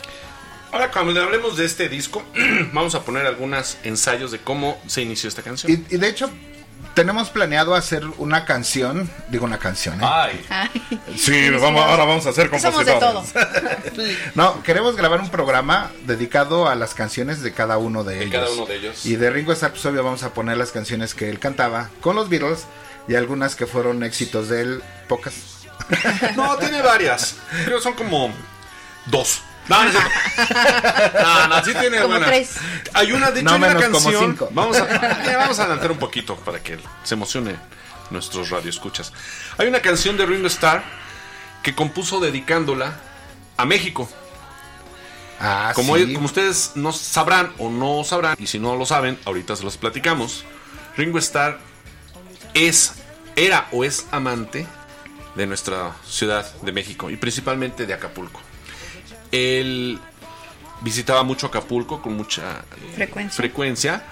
[0.70, 2.22] Ahora, cuando hablemos de este disco,
[2.72, 5.72] vamos a poner algunos ensayos de cómo se inició esta canción.
[5.72, 6.30] Y, y de hecho,
[6.94, 10.04] tenemos planeado hacer una canción, digo una canción, ¿eh?
[10.04, 10.46] Ay.
[11.16, 13.24] Sí, vamos, ahora vamos a hacer Somos de todo.
[14.34, 18.32] No, queremos grabar un programa dedicado a las canciones de cada uno de, De ellos.
[18.32, 19.06] cada uno de ellos.
[19.06, 22.16] Y de Ringo Starr, pues obvio vamos a poner las canciones que él cantaba con
[22.16, 22.66] los Beatles
[23.08, 25.34] y algunas que fueron éxitos de él, pocas.
[26.36, 27.36] No, tiene varias.
[27.64, 28.32] Creo que son como
[29.06, 29.42] dos.
[29.68, 29.90] No, no,
[31.22, 32.56] no, no, sí tiene tres.
[32.94, 34.38] Hay una, de hecho, No, hay una canción.
[34.50, 34.84] Vamos a,
[35.38, 37.56] vamos a adelantar un poquito para que se emocione
[38.10, 39.12] nuestros radioescuchas.
[39.58, 40.82] Hay una canción de Ringo Starr
[41.62, 42.98] que compuso dedicándola
[43.56, 44.08] a México.
[45.40, 46.14] Ah, Como, sí.
[46.14, 49.76] como ustedes no sabrán o no sabrán, y si no lo saben, ahorita se los
[49.76, 50.44] platicamos.
[50.96, 51.58] Ringo Starr
[52.54, 52.94] es,
[53.36, 54.66] era o es amante
[55.36, 58.40] de nuestra ciudad de México y principalmente de Acapulco.
[59.32, 59.98] Él
[60.80, 63.36] visitaba mucho Acapulco con mucha eh, Frecuencia.
[63.36, 64.02] frecuencia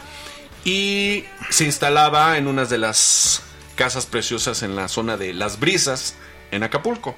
[0.64, 3.42] y se instalaba en unas de las
[3.76, 6.16] casas preciosas en la zona de Las Brisas
[6.50, 7.16] en Acapulco.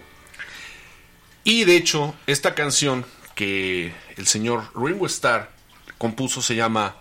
[1.45, 5.51] Y de hecho, esta canción que el señor Ringo Starr
[5.97, 6.97] compuso se llama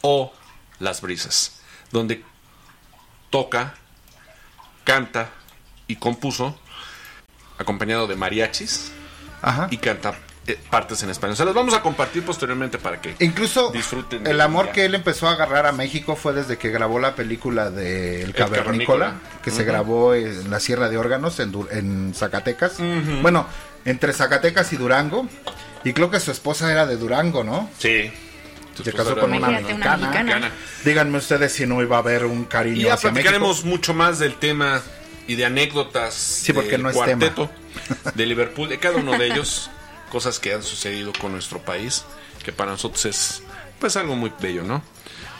[0.00, 0.32] O
[0.80, 1.60] Las Brisas,
[1.92, 2.24] donde
[3.30, 3.74] toca,
[4.84, 5.30] canta
[5.86, 6.58] y compuso
[7.58, 8.90] acompañado de mariachis
[9.40, 9.68] Ajá.
[9.70, 10.18] y canta
[10.70, 11.36] partes en español.
[11.36, 14.26] Se las vamos a compartir posteriormente para que Incluso disfruten.
[14.26, 17.70] el amor que él empezó a agarrar a México fue desde que grabó la película
[17.70, 19.14] de El Cavernícola.
[19.44, 22.74] Que se grabó en la Sierra de Órganos, en, en Zacatecas.
[23.22, 23.46] Bueno,
[23.84, 25.28] entre Zacatecas y Durango.
[25.84, 27.68] Y creo que su esposa era de Durango, ¿no?
[27.78, 28.10] Sí.
[28.82, 30.50] Se casó con una mexicana.
[30.84, 33.68] Díganme ustedes si no iba a haber un cariño Y ya hacia platicaremos México.
[33.68, 34.80] mucho más del tema
[35.28, 37.50] y de anécdotas Sí, porque del no es cuarteto
[38.14, 39.70] de Liverpool, de cada uno de ellos,
[40.12, 42.04] cosas que han sucedido con nuestro país,
[42.44, 43.42] que para nosotros es
[43.80, 44.82] pues algo muy bello, ¿no?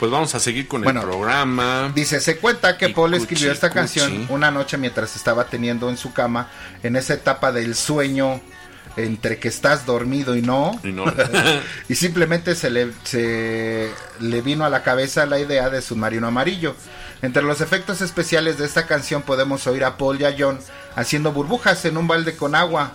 [0.01, 1.93] Pues vamos a seguir con Bueno, el programa.
[1.95, 3.79] Dice, se cuenta que Paul cuchi, escribió esta cuchi.
[3.79, 6.49] canción una noche mientras estaba teniendo en su cama,
[6.83, 8.41] en esa etapa del sueño
[8.97, 10.81] entre que estás dormido y no.
[10.83, 11.05] Y no.
[11.91, 16.75] y simplemente se le, se le vino a la cabeza la idea de Submarino Amarillo.
[17.21, 20.59] Entre los efectos especiales de esta canción podemos oír a Paul y a John
[20.97, 22.95] haciendo burbujas en un balde con agua,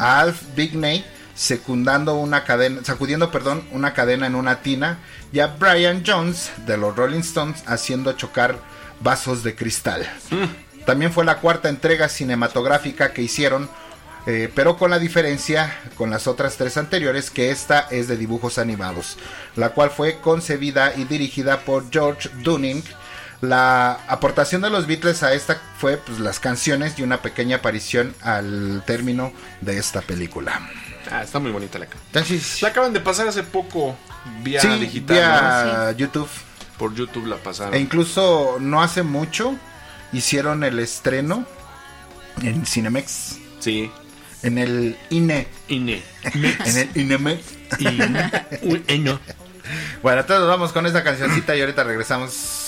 [0.00, 1.04] a Alf Bigney
[1.38, 4.98] secundando una cadena, sacudiendo, perdón, una cadena en una tina
[5.32, 8.58] y a Brian Jones de los Rolling Stones haciendo chocar
[8.98, 10.04] vasos de cristal.
[10.84, 13.70] También fue la cuarta entrega cinematográfica que hicieron,
[14.26, 18.58] eh, pero con la diferencia con las otras tres anteriores que esta es de dibujos
[18.58, 19.16] animados,
[19.54, 22.82] la cual fue concebida y dirigida por George Dunning.
[23.40, 28.14] La aportación de los Beatles a esta fue pues, las canciones y una pequeña aparición
[28.20, 30.60] al término de esta película.
[31.10, 32.06] Ah, está muy bonita la canción.
[32.08, 33.96] Entonces, La acaban de pasar hace poco
[34.42, 36.28] vía sí, digital, vía YouTube.
[36.78, 37.74] Por YouTube la pasaron.
[37.74, 39.56] E incluso no hace mucho
[40.12, 41.46] hicieron el estreno
[42.42, 43.38] en Cinemex.
[43.60, 43.90] Sí.
[44.42, 45.48] En el INE.
[45.68, 46.02] INE.
[46.24, 47.42] en el INEMEX.
[47.78, 48.30] INE.
[50.02, 52.67] bueno, entonces vamos con esta cancioncita y ahorita regresamos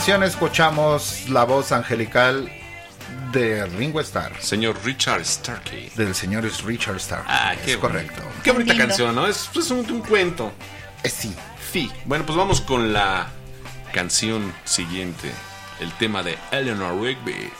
[0.00, 2.50] canción escuchamos la voz angelical
[3.32, 4.32] de Ringo Starr.
[4.40, 5.90] Señor Richard Starkey.
[5.94, 7.22] Del señor Richard Starr.
[7.26, 8.22] Ah, es qué correcto.
[8.42, 8.86] Qué bonita Lindo.
[8.88, 9.26] canción, ¿no?
[9.26, 10.54] Es, es un, un cuento.
[11.04, 11.34] sí.
[11.70, 11.92] Sí.
[12.06, 13.28] Bueno, pues vamos con la
[13.92, 15.30] canción siguiente.
[15.80, 17.50] El tema de Eleanor Rigby.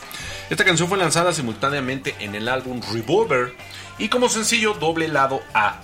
[0.49, 3.55] Esta canción fue lanzada simultáneamente en el álbum Revolver
[3.99, 5.83] y como sencillo doble lado A.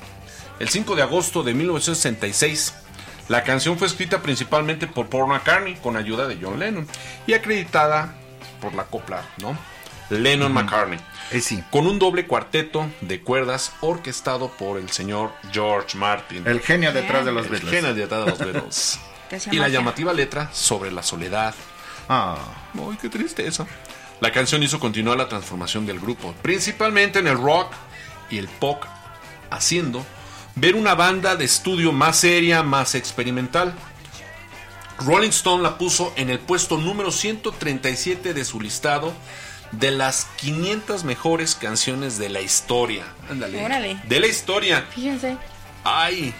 [0.59, 2.73] El 5 de agosto de 1966.
[3.29, 6.87] La canción fue escrita principalmente por Paul McCartney con ayuda de John Lennon
[7.27, 8.15] y acreditada
[8.61, 9.59] por la copla, ¿no?
[10.11, 11.01] Lennon McCartney.
[11.71, 16.47] Con un doble cuarteto de cuerdas orquestado por el señor George Martin.
[16.47, 17.73] El genio detrás de los El Beatles.
[17.73, 19.01] genio detrás de los Beatles.
[19.29, 21.53] Que se y la llamativa letra sobre la soledad.
[22.09, 22.37] Ah.
[22.75, 23.67] Ay, qué tristeza.
[24.21, 27.73] La canción hizo continuar la transformación del grupo, principalmente en el rock
[28.31, 28.85] y el pop,
[29.51, 30.07] haciendo
[30.57, 33.75] ver una banda de estudio más seria, más experimental.
[34.99, 39.13] Rolling Stone la puso en el puesto número 137 de su listado
[39.73, 43.05] de las 500 mejores canciones de la historia.
[43.31, 43.63] Ándale.
[43.63, 44.01] Órale.
[44.05, 44.87] De la historia.
[44.91, 45.37] Fíjense.
[45.85, 46.33] Ay,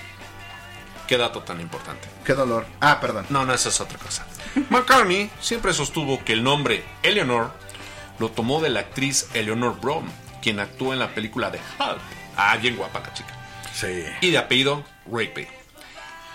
[1.07, 2.09] qué dato tan importante.
[2.25, 2.67] Qué dolor.
[2.81, 3.27] Ah, perdón.
[3.29, 4.27] No, no, esa es otra cosa.
[4.71, 7.53] McCartney siempre sostuvo que el nombre Eleanor
[8.19, 10.07] lo tomó de la actriz Eleanor Brom,
[10.41, 12.01] quien actuó en la película de Hulk.
[12.39, 13.36] Ah, bien guapa la chica.
[13.77, 14.05] Sí.
[14.23, 15.47] Y de apellido Rigby.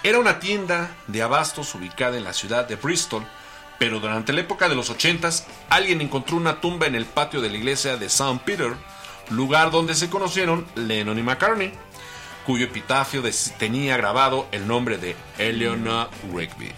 [0.03, 3.25] Era una tienda de abastos ubicada en la ciudad de Bristol,
[3.79, 7.49] pero durante la época de los 80s alguien encontró una tumba en el patio de
[7.49, 8.41] la iglesia de St.
[8.45, 8.73] Peter,
[9.31, 11.73] lugar donde se conocieron Lennon y McCartney,
[12.45, 13.23] cuyo epitafio
[13.57, 16.71] tenía grabado el nombre de Eleanor Rigby,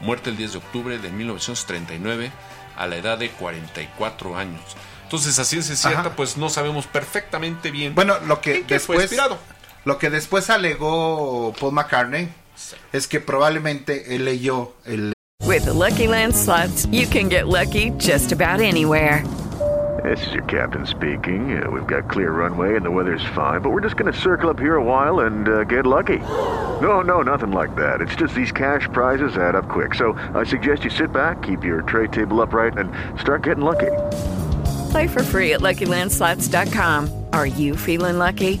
[0.00, 2.32] muerta el 10 de octubre de 1939
[2.76, 4.62] a la edad de 44 años.
[5.04, 6.16] Entonces, así es cierta, Ajá.
[6.16, 7.94] pues no sabemos perfectamente bien.
[7.94, 9.38] Bueno, lo que qué fue después inspirado.
[9.84, 12.28] Lo que después alegó Paul McCartney
[12.92, 15.12] es que probablemente él leyó el
[15.46, 19.24] With the Lucky Land slots, you can get lucky just about anywhere.
[20.04, 21.62] This is your captain speaking.
[21.62, 24.48] Uh, we've got clear runway and the weather's fine, but we're just going to circle
[24.48, 26.18] up here a while and uh, get lucky.
[26.80, 28.00] No, no, nothing like that.
[28.00, 29.94] It's just these cash prizes add up quick.
[29.94, 33.90] So I suggest you sit back, keep your tray table upright, and start getting lucky.
[34.90, 37.24] Play for free at LuckyLandSlots.com.
[37.32, 38.60] Are you feeling lucky?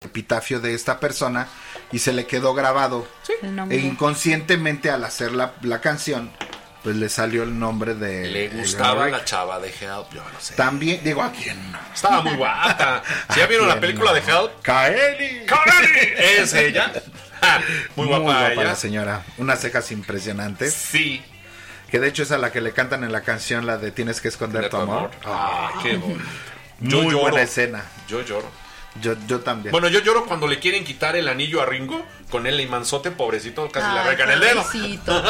[0.00, 1.48] Epitafio de esta persona
[1.92, 3.06] y se le quedó grabado.
[3.42, 6.30] El E inconscientemente al hacer la, la canción,
[6.82, 8.26] pues le salió el nombre de...
[8.28, 9.14] Le gustaba Rick.
[9.14, 10.54] la chava de Help, yo no sé.
[10.54, 11.58] También, digo, ¿a quién?
[11.94, 13.02] Estaba muy guapa.
[13.32, 14.62] ¿Sí ya vieron la película de Help?
[14.62, 15.46] Kaeli.
[15.46, 16.12] ¡Kaeli!
[16.38, 16.92] ¿Es ella?
[17.42, 17.60] Ah,
[17.96, 18.64] Muy guapa ella.
[18.64, 19.22] la señora.
[19.36, 20.72] Unas cejas impresionantes.
[20.72, 21.22] Sí.
[21.90, 24.22] Que de hecho es a la que le cantan en la canción la de Tienes
[24.22, 24.96] que esconder De tu amor.
[24.98, 25.10] amor.
[25.26, 26.00] Ah, qué.
[26.80, 27.18] Yo Muy lloro.
[27.20, 27.84] buena escena.
[28.08, 28.48] Yo lloro.
[29.02, 29.72] Yo, yo también.
[29.72, 33.68] Bueno, yo lloro cuando le quieren quitar el anillo a Ringo con el imanzote, pobrecito,
[33.70, 34.62] casi le arrancan el dedo.
[34.62, 35.22] pobrecito.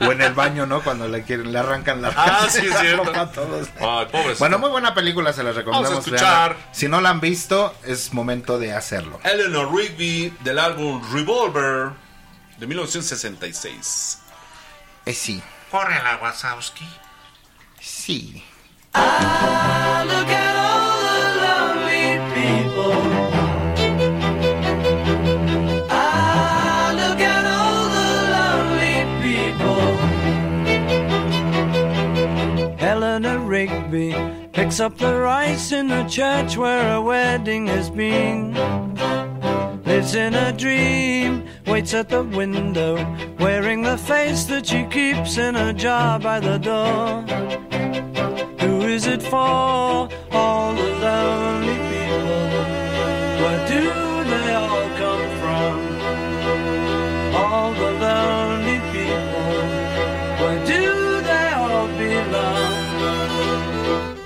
[0.00, 0.82] o en el baño, ¿no?
[0.82, 3.04] Cuando le quieren, le arrancan la Ah, sí, es la cierto.
[3.04, 3.68] ropa a todos.
[3.78, 4.38] Ay, pobrecito.
[4.38, 5.90] Bueno, muy buena película, se las recomendamos.
[5.90, 6.56] Vamos a escuchar.
[6.72, 9.20] Si no la han visto, es momento de hacerlo.
[9.24, 11.90] Eleanor Rigby del álbum Revolver
[12.58, 14.18] de 1966.
[15.04, 15.42] Eh, sí.
[15.70, 16.86] Corre la Wazowski.
[17.80, 18.42] Sí.
[18.94, 20.45] Look at
[34.56, 38.54] picks up the rice in the church where a wedding has been.
[39.84, 42.94] Lives in a dream, waits at the window,
[43.38, 47.20] wearing the face that she keeps in a jar by the door.
[48.60, 50.08] Who is it for?
[50.32, 51.85] All the lonely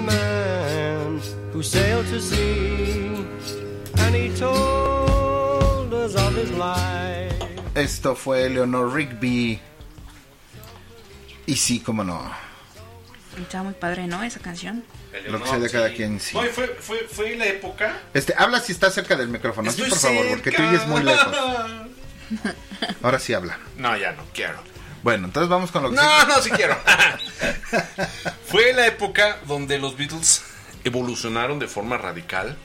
[0.00, 1.20] man
[1.52, 3.24] who sailed to sea,
[3.98, 7.34] and he told us of his life.
[7.74, 9.60] Esto fue Leonor Rigby.
[11.46, 12.30] Y sí, cómo no.
[13.40, 14.22] Está muy padre, ¿no?
[14.22, 14.82] Esa canción.
[15.28, 16.36] Lo que sea de cada quien, sí.
[16.36, 18.00] No, fue, fue, fue la época.
[18.12, 20.70] Este, habla si está cerca del micrófono, sí, Estoy por favor, porque tú cerca.
[20.70, 21.36] oyes muy lejos.
[23.02, 23.58] Ahora sí habla.
[23.76, 24.58] No, ya no quiero.
[25.02, 26.76] Bueno, entonces vamos con lo que No, no, sí quiero.
[28.46, 30.42] Fue la época donde los Beatles
[30.84, 32.56] evolucionaron de forma radical.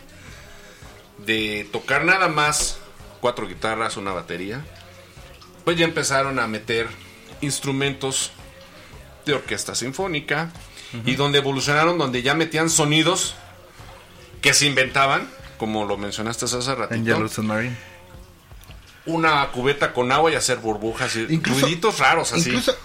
[1.20, 2.78] De tocar nada más
[3.22, 4.66] cuatro guitarras, una batería.
[5.64, 6.88] Pues ya empezaron a meter
[7.42, 8.32] instrumentos
[9.26, 10.52] de orquesta sinfónica.
[11.06, 13.34] Y donde evolucionaron, donde ya metían sonidos
[14.42, 15.28] que se inventaban,
[15.58, 17.04] como lo mencionaste hace En ratito.
[17.04, 17.93] Yellow Submarine.
[19.06, 22.50] Una cubeta con agua y hacer burbujas y Incluso- ruiditos raros así.
[22.50, 22.76] Incluso,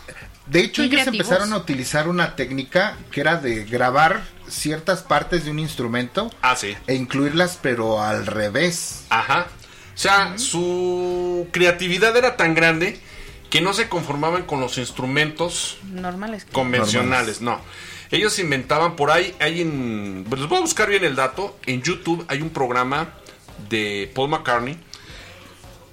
[0.46, 1.20] de hecho, ellos creativos.
[1.26, 6.56] empezaron a utilizar una técnica que era de grabar ciertas partes de un instrumento Ah,
[6.56, 6.76] sí.
[6.86, 9.04] e incluirlas, pero al revés.
[9.10, 9.46] Ajá.
[9.94, 13.00] O sea, su creatividad era tan grande
[13.50, 16.46] que no se conformaban con los instrumentos Normales.
[16.52, 17.60] convencionales, no.
[18.10, 21.82] Ellos inventaban por ahí, hay en, pues les voy a buscar bien el dato, en
[21.82, 23.10] YouTube hay un programa
[23.68, 24.78] de Paul McCartney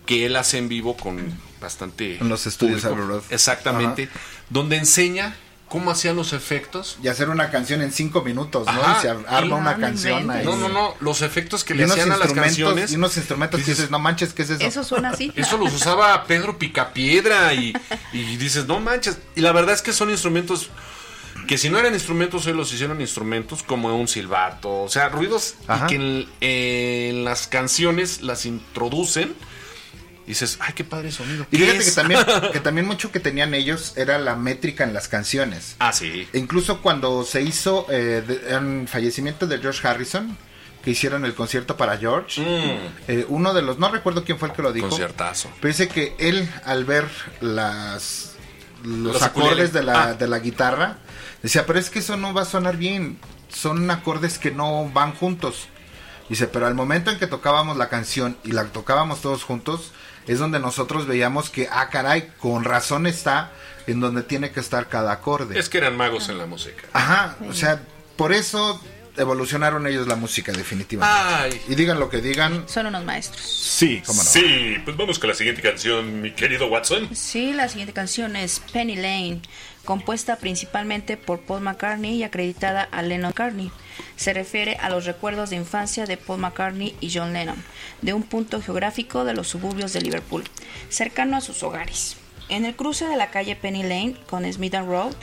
[0.05, 1.19] que él hace en vivo con
[1.61, 2.83] bastante En los estudios.
[3.29, 4.09] Exactamente,
[4.49, 5.35] donde enseña
[5.67, 6.97] cómo hacían los efectos.
[7.03, 8.71] Y hacer una canción en cinco minutos, ¿no?
[8.71, 8.97] Ajá.
[8.99, 10.45] Y se arma Y- una canción ahí.
[10.45, 12.91] No, no, no, los efectos que Y le hacían a las canciones.
[12.91, 14.63] Y unos instrumentos que dices, no manches, ¿qué es eso?
[14.63, 15.33] Eso suena así.
[15.35, 17.75] Eso los usaba Pedro Picapiedra y,
[18.13, 19.17] y dices, no manches.
[19.35, 20.69] Y la verdad es que son instrumentos
[21.47, 24.83] que si no eran instrumentos, hoy los hicieron instrumentos como un silbato.
[24.83, 29.33] O sea, ruidos y que en, en las canciones las introducen.
[30.25, 31.45] Y dices, ay, qué padre sonido.
[31.51, 31.85] Y ¿Qué fíjate es?
[31.89, 32.19] que también,
[32.53, 35.75] que también mucho que tenían ellos era la métrica en las canciones.
[35.79, 36.27] ah, sí.
[36.33, 40.35] E incluso cuando se hizo eh, de- en fallecimiento de George Harrison,
[40.83, 42.41] que hicieron el concierto para George,
[43.07, 44.89] eh, uno de los, no recuerdo quién fue el que lo dijo, Mm.
[44.91, 45.49] Conciertazo.
[45.59, 47.07] pero dice que él al ver
[47.41, 48.31] las
[48.83, 50.13] los, Los acordes de la, Ah.
[50.13, 50.97] de la guitarra,
[51.41, 53.17] decía, pero es que eso no va a sonar bien,
[53.49, 55.67] son acordes que no van juntos.
[56.29, 59.91] Dice, pero al momento en que tocábamos la canción y la tocábamos todos juntos,
[60.27, 63.51] es donde nosotros veíamos que, ah, caray, con razón está
[63.87, 65.57] en donde tiene que estar cada acorde.
[65.57, 66.83] Es que eran magos en la música.
[66.93, 67.81] Ajá, o sea,
[68.15, 68.81] por eso
[69.17, 71.33] evolucionaron ellos la música definitivamente.
[71.35, 71.61] Ay.
[71.67, 73.41] Y digan lo que digan, Son unos maestros.
[73.41, 74.29] sí, cómo no.
[74.29, 77.15] Sí, pues vamos con la siguiente canción, mi querido Watson.
[77.15, 79.41] Sí, la siguiente canción es Penny Lane,
[79.85, 83.71] compuesta principalmente por Paul McCartney y acreditada a Lennon McCartney.
[84.15, 87.61] Se refiere a los recuerdos de infancia de Paul McCartney y John Lennon,
[88.01, 90.43] de un punto geográfico de los suburbios de Liverpool,
[90.89, 92.17] cercano a sus hogares.
[92.49, 95.13] En el cruce de la calle Penny Lane con Smith Road,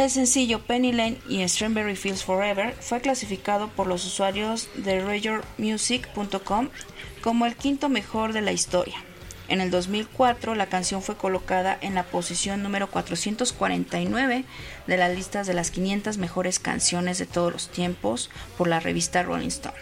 [0.00, 6.70] el sencillo Penny Lane y Strawberry Fields Forever fue clasificado por los usuarios de RadioMusic.com
[7.20, 8.96] como el quinto mejor de la historia.
[9.48, 14.44] En el 2004 la canción fue colocada en la posición número 449
[14.86, 19.22] de las listas de las 500 mejores canciones de todos los tiempos por la revista
[19.22, 19.76] Rolling Stone.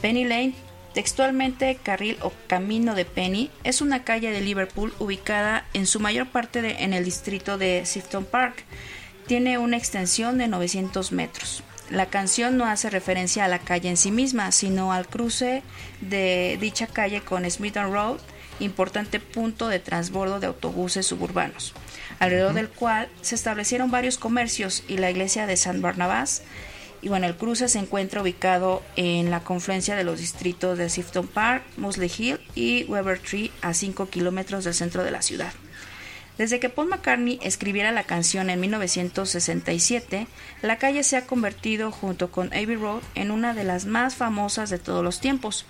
[0.00, 0.54] Penny Lane,
[0.92, 6.28] textualmente carril o camino de Penny, es una calle de Liverpool ubicada en su mayor
[6.28, 8.64] parte en el distrito de Sifton Park.
[9.26, 11.62] Tiene una extensión de 900 metros.
[11.90, 15.62] La canción no hace referencia a la calle en sí misma, sino al cruce
[16.00, 18.18] de dicha calle con Smith Road,
[18.60, 21.74] importante punto de transbordo de autobuses suburbanos,
[22.18, 26.42] alrededor del cual se establecieron varios comercios y la iglesia de San Barnabás.
[27.02, 31.26] Y bueno, el cruce se encuentra ubicado en la confluencia de los distritos de Sifton
[31.26, 35.52] Park, Mosley Hill y Weber Tree, a 5 kilómetros del centro de la ciudad.
[36.38, 40.26] Desde que Paul McCartney escribiera la canción en 1967,
[40.62, 44.70] la calle se ha convertido junto con Abbey Road en una de las más famosas
[44.70, 45.64] de todos los tiempos.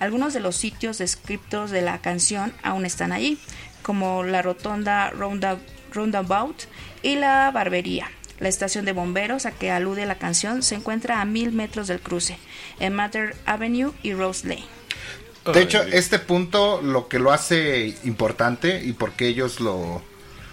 [0.00, 3.38] Algunos de los sitios descriptos de la canción aún están allí,
[3.82, 5.58] como la rotonda Rounda-
[5.92, 6.56] Roundabout
[7.02, 8.10] y la barbería.
[8.40, 12.00] La estación de bomberos a que alude la canción se encuentra a mil metros del
[12.00, 12.38] cruce,
[12.78, 14.64] en Matter Avenue y Rose Lane.
[15.52, 20.02] De hecho, este punto lo que lo hace importante y porque ellos lo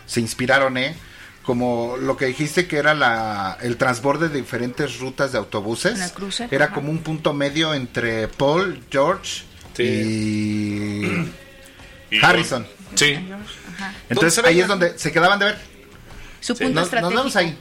[0.05, 0.95] se inspiraron, ¿eh?
[1.43, 6.11] Como lo que dijiste que era la, el transborde de diferentes rutas de autobuses.
[6.13, 6.73] Cruce, Era ajá.
[6.73, 9.43] como un punto medio entre Paul, George
[9.77, 11.05] y,
[12.09, 12.65] Y Harrison.
[12.95, 13.13] Sí.
[14.09, 15.57] Entonces ¿Dónde se ahí es donde se quedaban de ver.
[16.41, 17.17] Su Sí, punto nos, nos estratégico.
[17.19, 17.57] vemos ahí.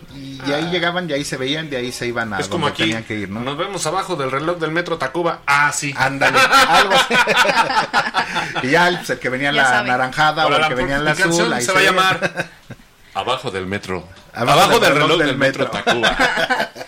[0.46, 2.74] Y ahí llegaban, de ahí se veían, de ahí se iban a Es como donde
[2.74, 2.82] aquí.
[2.84, 3.40] tenían que ir, ¿no?
[3.40, 5.40] Nos vemos abajo del reloj del metro Tacuba.
[5.46, 5.94] Ah, sí.
[5.96, 7.14] Ándale, algo así.
[8.66, 9.88] y ya pues, el que venía en Ya la sabe.
[9.88, 11.52] naranjada Ahora o el la que venía en la azul.
[11.52, 12.48] ahí se va a llamar
[13.14, 14.06] Abajo del metro.
[14.34, 15.80] Abajo Abajo, del del reloj del del metro, metro.
[15.84, 16.16] Tacuba.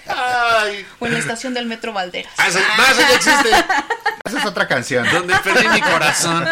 [0.08, 0.84] Ay.
[0.98, 2.32] O en la estación del Metro Valderas.
[2.36, 3.50] Ah, eso, no, eso ya existe.
[4.24, 5.06] Esa es otra canción.
[5.12, 6.48] Donde perdí mi corazón.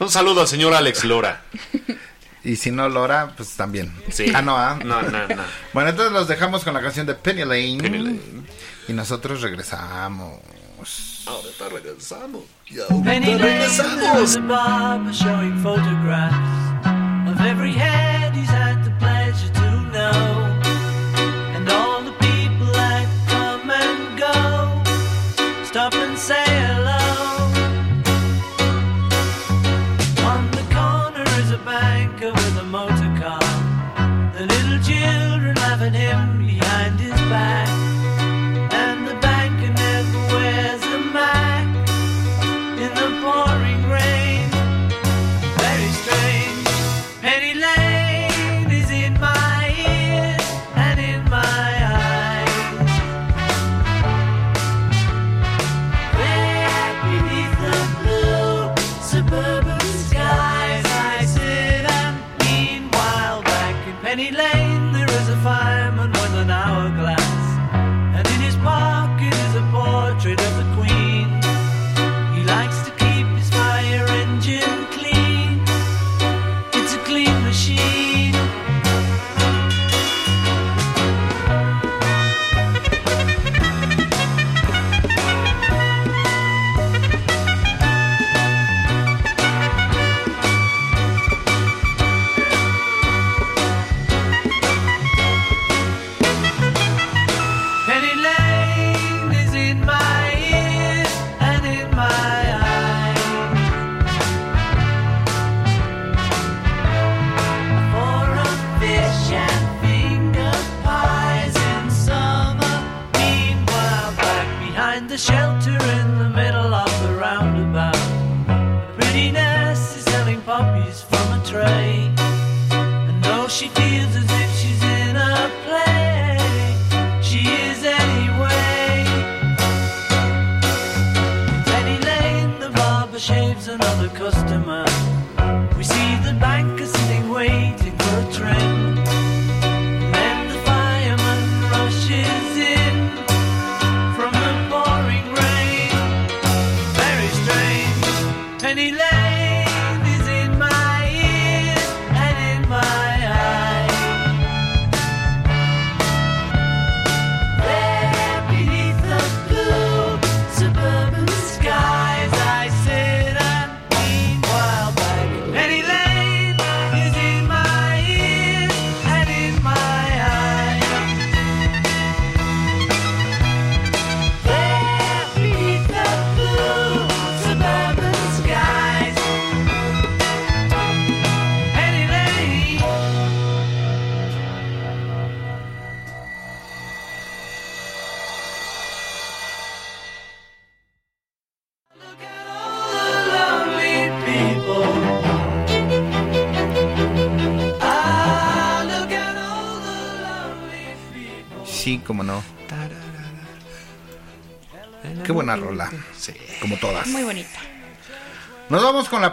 [0.00, 1.42] Un saludo al señor Alex Lora.
[2.44, 3.92] Y si no Lora, pues también.
[4.10, 4.32] Sí.
[4.34, 4.78] Ah, no, ah.
[4.84, 5.42] No, no, no.
[5.72, 7.78] Bueno, entonces los dejamos con la canción de Penny Lane.
[7.80, 8.20] Penny Lane.
[8.88, 10.40] Y nosotros regresamos.
[11.26, 12.42] Ahorita regresamos.
[13.04, 16.36] Penny Lane, a barber showing photographs
[17.30, 20.41] of every head he's had the pleasure to know,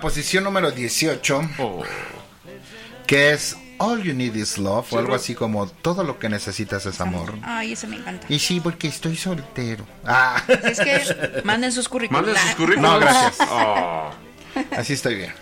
[0.09, 1.41] posición número 18.
[3.05, 4.91] Que es All You Need Is Love.
[4.91, 7.35] O algo así como Todo lo que necesitas es amor.
[7.43, 8.25] Ay, eso me encanta.
[8.27, 9.85] Y sí, porque estoy soltero.
[10.03, 10.41] Ah.
[10.63, 12.25] Es que manden sus currículums.
[12.25, 12.91] Manden sus currículums.
[12.91, 13.37] No, gracias.
[13.51, 14.09] Oh,
[14.75, 15.33] Así estoy bien.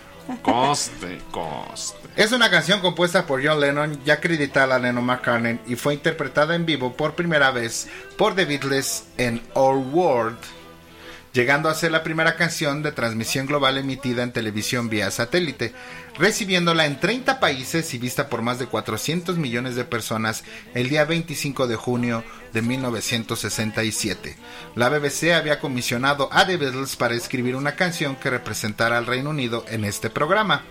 [0.42, 1.96] coste, coste.
[2.14, 6.54] Es una canción compuesta por John Lennon, ya acreditada a Lennon McCartney y fue interpretada
[6.54, 7.88] en vivo por primera vez
[8.18, 10.36] por The Beatles en Our World,
[11.32, 15.72] llegando a ser la primera canción de transmisión global emitida en televisión vía satélite,
[16.18, 21.04] recibiéndola en 30 países y vista por más de 400 millones de personas el día
[21.04, 24.36] 25 de junio de 1967.
[24.74, 29.30] La BBC había comisionado a The Beatles para escribir una canción que representara al Reino
[29.30, 30.64] Unido en este programa.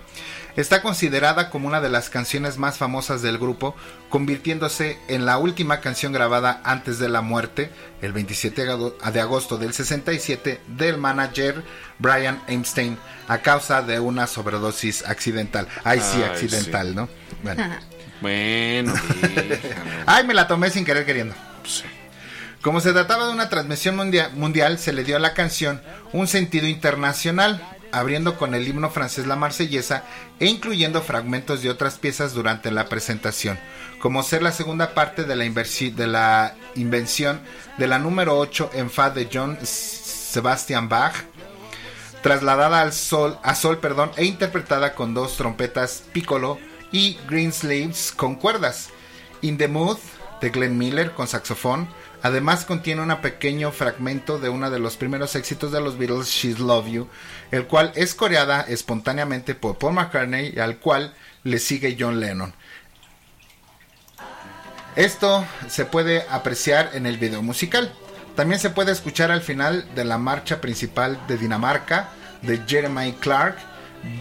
[0.58, 3.76] Está considerada como una de las canciones más famosas del grupo,
[4.10, 7.70] convirtiéndose en la última canción grabada antes de la muerte,
[8.02, 8.66] el 27
[9.14, 11.64] de agosto del 67, del manager
[12.00, 12.98] Brian Epstein
[13.28, 15.68] a causa de una sobredosis accidental.
[15.84, 16.96] Ay, sí, Ay, accidental, sí.
[16.96, 17.10] ¿no?
[17.44, 17.64] Bueno.
[18.20, 18.94] Bueno,
[20.08, 21.36] Ay, me la tomé sin querer queriendo.
[22.64, 25.82] Como se trataba de una transmisión mundia- mundial, se le dio a la canción
[26.14, 30.04] un sentido internacional, abriendo con el himno francés La Marsellesa
[30.40, 33.60] e incluyendo fragmentos de otras piezas durante la presentación,
[34.00, 37.42] como ser la segunda parte de la, de la invención
[37.78, 41.16] de la número 8 en Fa de John Sebastian Bach,
[42.22, 46.60] trasladada al sol, a sol perdón, e interpretada con dos trompetas piccolo
[46.92, 48.90] y greensleeves con cuerdas.
[49.42, 49.98] In the Mood
[50.42, 51.88] de Glenn Miller con saxofón.
[52.24, 56.60] Además contiene un pequeño fragmento de uno de los primeros éxitos de los Beatles, She's
[56.60, 57.08] Love You,
[57.52, 61.14] el cual es coreada espontáneamente por Paul McCartney y al cual
[61.44, 62.54] le sigue John Lennon.
[64.96, 67.94] Esto se puede apreciar en el video musical.
[68.36, 72.10] También se puede escuchar al final de la marcha principal de Dinamarca
[72.42, 73.58] de Jeremy Clark.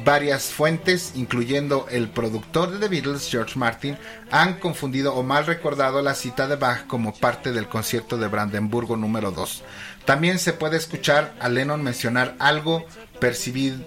[0.05, 3.97] Varias fuentes, incluyendo el productor de The Beatles, George Martin,
[4.31, 8.97] han confundido o mal recordado la cita de Bach como parte del concierto de Brandenburgo
[8.97, 9.63] número 2.
[10.05, 12.85] También se puede escuchar a Lennon mencionar algo
[13.21, 13.79] percibido,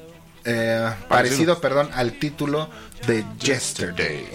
[0.45, 2.69] eh, parecido perdón, al título
[3.07, 4.25] de Yesterday.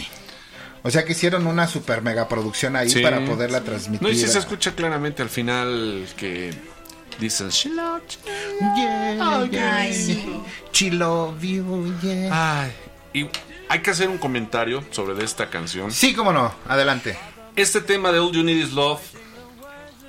[0.83, 3.01] O sea que hicieron una super mega producción ahí Sí.
[3.03, 4.03] para poderla transmitir.
[4.07, 6.53] No, y sí se escucha claramente al final que
[7.19, 8.67] dicen "She loved you".
[8.77, 10.25] Yeah, yeah, Ay, sí.
[10.73, 12.63] She love you, yeah.
[12.63, 12.73] Ay,
[13.13, 13.29] y
[13.69, 15.91] hay que hacer un comentario sobre esta canción.
[15.91, 17.17] Sí, cómo no, adelante.
[17.57, 19.01] Este tema de All You Need Is Love,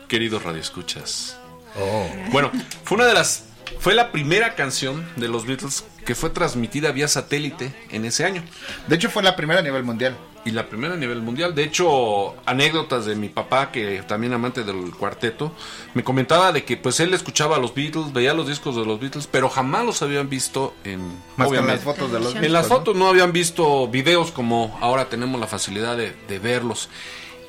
[0.07, 1.37] queridos radioescuchas.
[1.79, 2.09] Oh.
[2.31, 2.51] Bueno,
[2.83, 3.45] fue una de las.
[3.79, 8.43] Fue la primera canción de los Beatles que fue transmitida vía satélite en ese año.
[8.87, 10.15] De hecho, fue la primera a nivel mundial.
[10.45, 11.55] Y la primera a nivel mundial.
[11.55, 15.51] De hecho, anécdotas de mi papá, que también amante del cuarteto,
[15.95, 18.99] me comentaba de que pues él escuchaba a los Beatles, veía los discos de los
[18.99, 21.01] Beatles, pero jamás los habían visto en...
[21.35, 22.75] Más en las fotos de los En las ¿no?
[22.75, 26.89] fotos no habían visto videos como ahora tenemos la facilidad de, de verlos.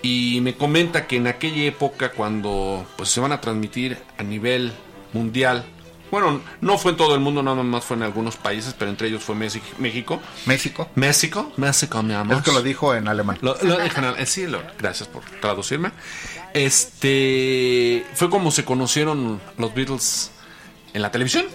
[0.01, 4.73] Y me comenta que en aquella época cuando pues se van a transmitir a nivel
[5.13, 5.67] mundial,
[6.11, 9.09] bueno, no fue en todo el mundo, nada más fue en algunos países, pero entre
[9.09, 9.67] ellos fue México.
[9.79, 10.21] México.
[10.95, 11.53] México.
[11.57, 12.37] México, mi amor.
[12.39, 13.39] Es que lo dijo en alemán.
[13.41, 15.91] Lo, lo en al- eh, sí, lo- gracias por traducirme.
[16.55, 20.31] Este fue como se conocieron los Beatles
[20.95, 21.47] en la televisión.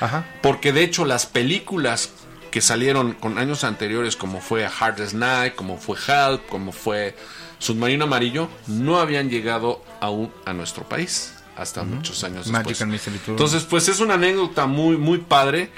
[0.00, 0.26] Ajá.
[0.42, 2.10] Porque de hecho las películas
[2.50, 7.16] que salieron con años anteriores, como fue Hardest Night, como fue Help, como fue
[7.58, 13.08] Submarino Amarillo, no habían llegado aún a nuestro país hasta muchos años Magic después.
[13.08, 13.20] and.
[13.28, 15.70] Entonces, pues es una anécdota muy, muy padre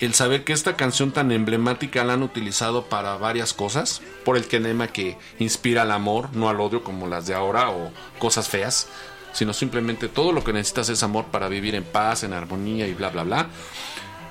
[0.00, 4.46] el saber que esta canción tan emblemática la han utilizado para varias cosas, por el
[4.46, 8.88] tema que inspira al amor, no al odio como las de ahora o cosas feas,
[9.32, 12.94] sino simplemente todo lo que necesitas es amor para vivir en paz, en armonía y
[12.94, 13.46] bla, bla, bla.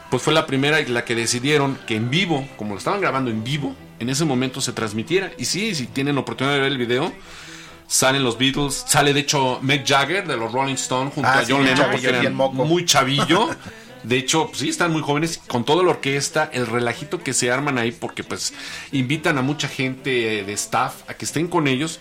[0.10, 3.32] Pues fue la primera y la que decidieron que en vivo, como lo estaban grabando
[3.32, 5.32] en vivo, en ese momento se transmitiera.
[5.38, 7.12] Y sí, si tienen oportunidad de ver el video,
[7.88, 11.46] salen los Beatles, sale de hecho Mick Jagger de los Rolling Stones junto Ah, a
[11.46, 13.50] sí, John bien Lennon porque eran muy chavillo.
[14.04, 17.52] De hecho, pues, sí, están muy jóvenes, con toda la orquesta, el relajito que se
[17.52, 18.54] arman ahí, porque pues
[18.92, 22.00] invitan a mucha gente de staff a que estén con ellos.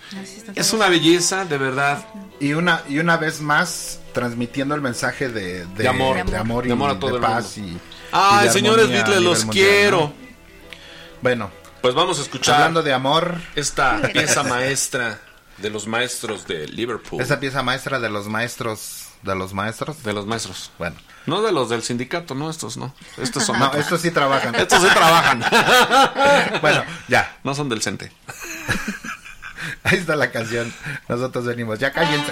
[0.53, 2.05] Es una belleza, de verdad.
[2.39, 6.23] Y una, y una vez más, transmitiendo el mensaje de, De amor.
[6.29, 7.57] de amor y De amor a todo de el paz.
[7.57, 7.73] mundo.
[7.73, 7.81] Y,
[8.11, 9.99] Ay, y de señores Beatles, los mundial, quiero.
[10.01, 10.13] ¿no?
[11.23, 11.49] Bueno,
[11.81, 15.19] Pues vamos a escuchar hablando de amor, esta pieza maestra
[15.57, 17.21] de los maestros de Liverpool.
[17.21, 20.03] esa pieza maestra de los maestros, de los maestros.
[20.03, 20.71] De los maestros.
[20.77, 20.95] Bueno,
[21.25, 22.93] No de los del sindicato, no, estos no.
[23.17, 23.83] Estos son no, otros.
[23.83, 24.53] estos sí trabajan.
[24.59, 25.43] Estos sí trabajan.
[26.61, 28.11] bueno, ya, No son del CENTE.
[29.83, 30.73] ahí está la canción.
[31.07, 32.31] Nosotros venimos, ya cállense.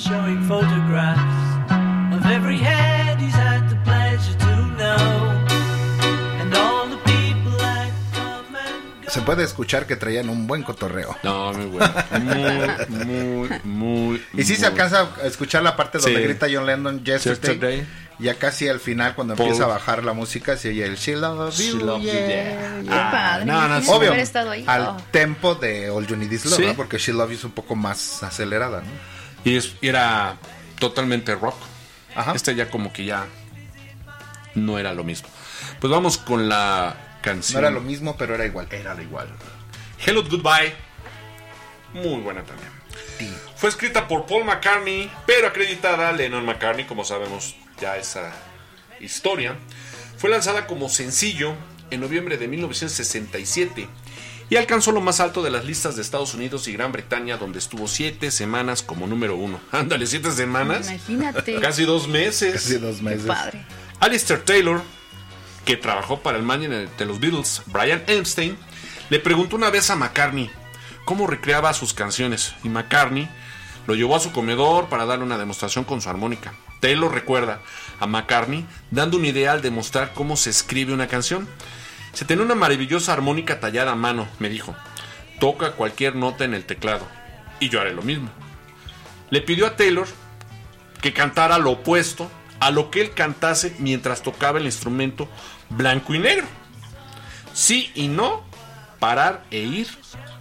[0.00, 1.20] Showing photographs
[2.14, 5.30] of every head he's had the pleasure to know.
[6.40, 11.16] And all the people that come and Se puede escuchar que traían un buen cotorreo.
[11.22, 11.92] No, muy bueno.
[12.20, 14.22] Muy, muy, muy.
[14.34, 16.24] Y sí se alcanza a escuchar la parte donde Sí.
[16.24, 17.52] grita John Lennon Yesterday.
[17.54, 17.86] Yesterday.
[18.18, 19.46] Ya casi al final, cuando Paul.
[19.46, 21.78] empieza a bajar la música, se oye el She Loves She You.
[21.78, 22.82] loves you, yeah, yeah.
[22.82, 23.08] yeah.
[23.08, 23.86] Ah, padre, no, no, sí.
[23.90, 24.64] Obvio, ahí.
[24.66, 24.96] al Oh.
[25.10, 26.66] tempo de All You Need Is Love, Sí.
[26.66, 26.74] ¿no?
[26.74, 28.80] porque She Loves You es un poco más acelerada.
[28.82, 29.19] ¿no?
[29.44, 30.36] Y, es- y era
[30.78, 31.56] totalmente rock.
[32.14, 32.32] Ajá.
[32.34, 33.26] Este ya como que ya
[34.54, 35.28] no era lo mismo.
[35.80, 37.60] Pues vamos con la No canción.
[37.62, 38.66] era lo mismo, pero era igual.
[38.70, 39.28] Era lo igual.
[40.04, 40.74] Hello Goodbye.
[41.92, 42.70] Muy buena también.
[43.56, 48.32] Fue escrita por Paul McCartney, pero acreditada a Lennon McCartney, como sabemos ya esa
[49.00, 49.56] historia.
[50.16, 51.54] Fue lanzada como sencillo
[51.90, 53.88] en noviembre de 1967
[54.50, 57.60] y alcanzó lo más alto de las listas de Estados Unidos y Gran Bretaña, donde
[57.60, 59.60] estuvo siete semanas como número uno.
[59.72, 60.90] Ándale, siete semanas.
[60.90, 61.60] Imagínate.
[61.60, 62.54] Casi dos meses.
[62.54, 63.26] Casi dos meses.
[63.26, 63.64] Padre.
[64.00, 64.82] Alistair Taylor,
[65.64, 68.58] que trabajó para el manager de los Beatles, Brian Epstein,
[69.08, 70.50] le preguntó una vez a McCartney
[71.04, 73.28] cómo recreaba sus canciones y McCartney
[73.86, 76.54] lo llevó a su comedor para darle una demostración con su armónica.
[76.80, 77.60] Taylor recuerda
[78.00, 81.48] a McCartney dando una idea al demostrar cómo se escribe una canción.
[82.12, 84.74] Se tenía una maravillosa armónica tallada a mano, me dijo.
[85.38, 87.06] Toca cualquier nota en el teclado.
[87.60, 88.30] Y yo haré lo mismo.
[89.30, 90.06] Le pidió a Taylor
[91.00, 92.30] que cantara lo opuesto
[92.60, 95.28] a lo que él cantase mientras tocaba el instrumento
[95.70, 96.46] blanco y negro.
[97.54, 98.44] Sí y no,
[98.98, 99.88] parar e ir,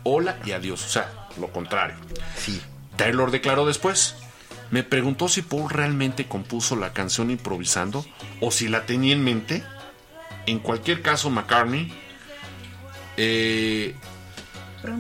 [0.04, 0.86] hola y adiós.
[0.86, 1.96] O sea, lo contrario.
[2.36, 2.62] Sí.
[2.98, 4.16] Taylor declaró después.
[4.72, 8.06] Me preguntó si Paul realmente compuso la canción improvisando
[8.40, 9.64] o si la tenía en mente.
[10.50, 11.94] En cualquier caso, McCartney
[13.18, 13.94] eh,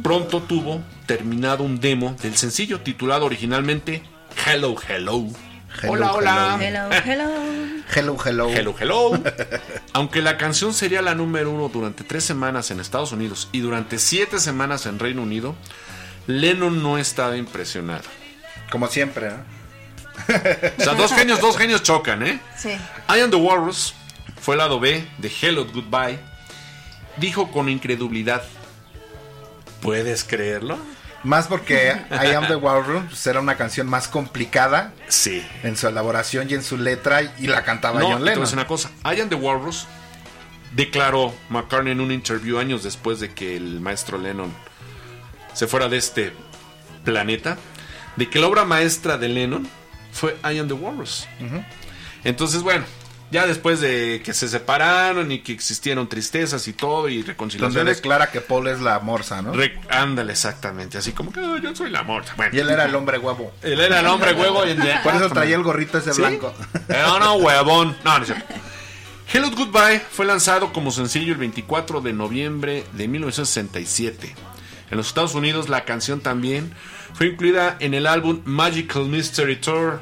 [0.03, 4.03] pronto tuvo terminado un demo del sencillo titulado originalmente
[4.45, 5.27] Hello Hello.
[5.81, 6.59] Hello, hola, hola.
[6.61, 7.29] Hello, hello.
[7.95, 8.49] Hello, hello.
[8.49, 9.23] Hello, hello.
[9.93, 13.97] Aunque la canción sería la número uno durante tres semanas en Estados Unidos y durante
[13.97, 15.55] siete semanas en Reino Unido,
[16.27, 18.03] Lennon no estaba impresionado.
[18.71, 19.37] Como siempre, ¿no?
[20.77, 22.39] O sea, dos genios, dos genios chocan, ¿eh?
[22.55, 22.69] Sí.
[22.69, 23.95] I Am the Walrus
[24.49, 26.17] fue el lado B de Hello Goodbye.
[27.17, 28.41] Dijo con incredulidad:
[29.79, 30.79] ¿Puedes creerlo?
[31.23, 35.45] Más porque I Am the Walrus pues, era una canción más complicada Sí.
[35.61, 38.39] en su elaboración y en su letra y la cantaba No, John Lennon.
[38.41, 38.89] decir una cosa.
[39.05, 39.85] I Am the Walrus
[40.73, 44.51] declaró McCartney en un interview años después de que el maestro Lennon
[45.53, 46.33] se fuera de este
[47.05, 47.55] planeta,
[48.15, 49.69] de que la obra maestra de Lennon
[50.11, 51.27] fue I Am the Walrus.
[52.23, 52.83] Entonces, bueno,
[53.31, 57.97] ya después de que se separaron y que existieron tristezas y todo y Donde reconciliaciones.
[57.97, 59.53] declara que Paul es la morsa, ¿no?
[59.53, 60.97] Re- ándale, exactamente.
[60.97, 62.33] Así como que "Oh, yo soy la morta.
[62.37, 63.51] Bueno, Y él era el hombre huevo.
[63.61, 64.65] él era el hombre huevo.
[64.65, 66.21] Y el- Por eso traía el gorrito ese ¿Sí?
[66.21, 66.53] blanco.
[66.87, 67.95] No, no, huevón.
[68.03, 68.45] No, no es cierto.
[69.31, 74.35] Hello Goodbye fue lanzado como sencillo el 24 de noviembre de 1967.
[74.89, 76.73] En los Estados Unidos la canción también
[77.13, 79.99] fue incluida en el álbum Magical Mystery Tour,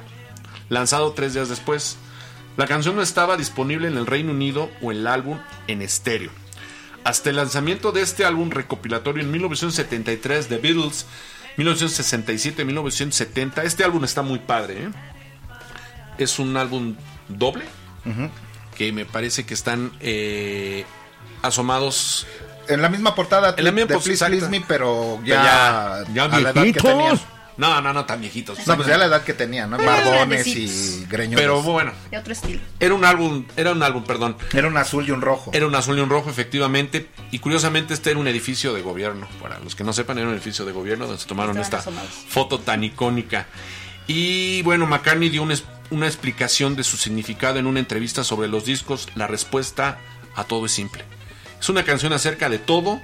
[0.69, 1.97] lanzado tres días después.
[2.57, 5.37] La canción no estaba disponible en el Reino Unido o el álbum
[5.67, 6.31] en estéreo.
[7.03, 11.05] Hasta el lanzamiento de este álbum recopilatorio en 1973 de Beatles,
[11.57, 14.85] 1967-1970, este álbum está muy padre.
[14.85, 14.89] ¿eh?
[16.17, 16.95] Es un álbum
[17.27, 17.65] doble
[18.75, 20.83] que me parece que están eh,
[21.41, 22.25] asomados
[22.69, 24.25] En la misma portada En la misma de Please.
[24.25, 27.19] Please Me, pero ya, ya, a la edad que tenían.
[27.57, 28.65] No, no, no, tan viejitos.
[28.67, 29.77] No, pues ya la edad que tenían, ¿no?
[29.77, 31.41] Barbones y greñudos.
[31.41, 32.61] Pero bueno, De otro estilo.
[32.79, 34.37] era un álbum, era un álbum, perdón.
[34.53, 35.49] Era un azul y un rojo.
[35.53, 37.09] Era un azul y un rojo, efectivamente.
[37.31, 39.27] Y curiosamente, este era un edificio de gobierno.
[39.41, 41.89] Para los que no sepan, era un edificio de gobierno donde se tomaron Estaban esta
[41.91, 42.11] asomados.
[42.29, 43.47] foto tan icónica.
[44.07, 48.47] Y bueno, McCartney dio una, es- una explicación de su significado en una entrevista sobre
[48.47, 49.09] los discos.
[49.15, 49.97] La respuesta
[50.35, 51.03] a todo es simple.
[51.59, 53.01] Es una canción acerca de todo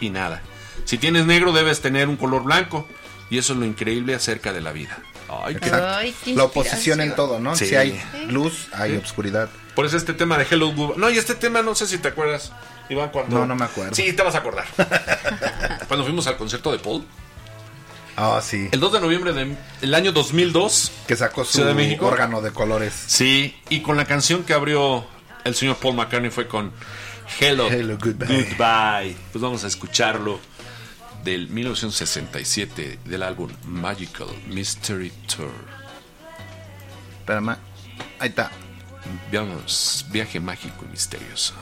[0.00, 0.40] y nada.
[0.86, 2.88] Si tienes negro, debes tener un color blanco.
[3.32, 4.98] Y eso es lo increíble acerca de la vida.
[5.30, 5.56] Ay.
[5.62, 7.56] Ay, qué la oposición en todo, ¿no?
[7.56, 7.64] Sí.
[7.64, 9.48] Si hay luz, hay obscuridad.
[9.74, 10.98] Por eso este tema de Hello Goodbye.
[10.98, 12.52] No, y este tema no sé si te acuerdas,
[12.90, 13.38] Iván, cuando...
[13.38, 13.94] No, no me acuerdo.
[13.94, 14.66] Sí, te vas a acordar.
[15.88, 17.06] cuando fuimos al concierto de Paul.
[18.18, 18.68] Ah, sí.
[18.70, 20.92] El 2 de noviembre del año 2002.
[21.06, 22.08] Que sacó su de México.
[22.08, 22.92] órgano de colores.
[23.06, 25.06] Sí, y con la canción que abrió
[25.44, 26.70] el señor Paul McCartney fue con
[27.40, 28.26] Hello, Hello, goodbye.
[28.26, 29.16] Goodbye.
[29.32, 30.38] Pues vamos a escucharlo
[31.24, 35.52] del 1967 del álbum Magical Mystery Tour.
[37.20, 37.56] Espérame.
[38.18, 38.50] Ahí está.
[39.30, 41.54] Veamos, viaje mágico y misterioso.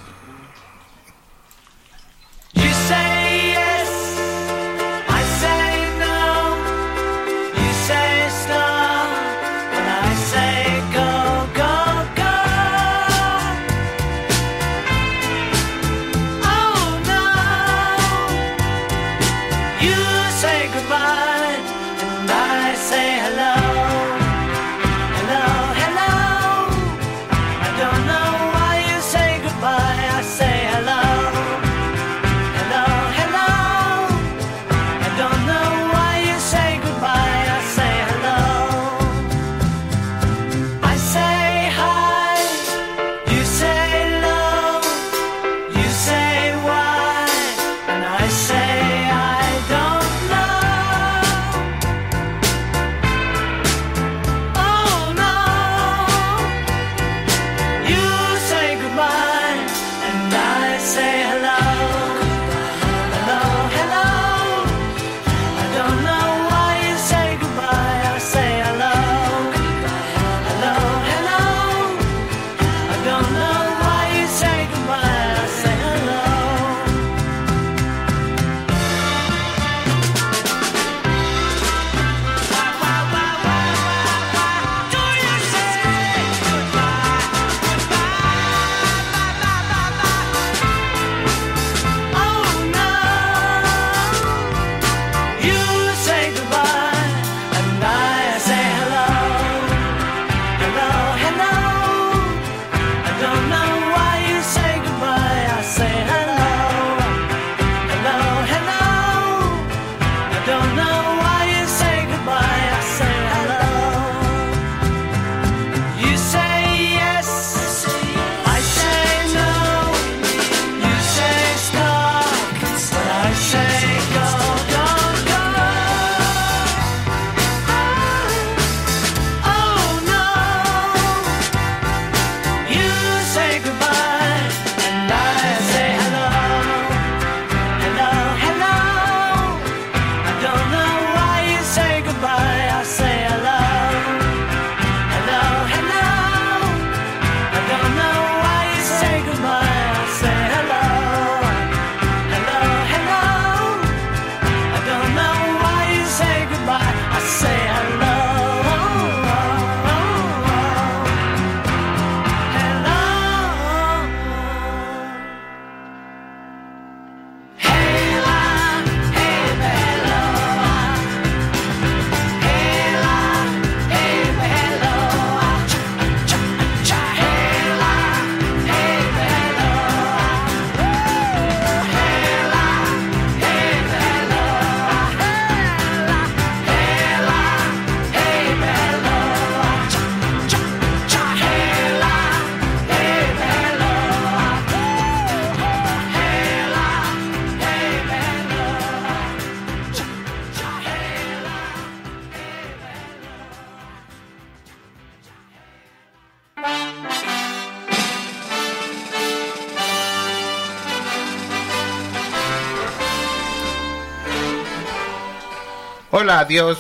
[216.41, 216.79] Adiós.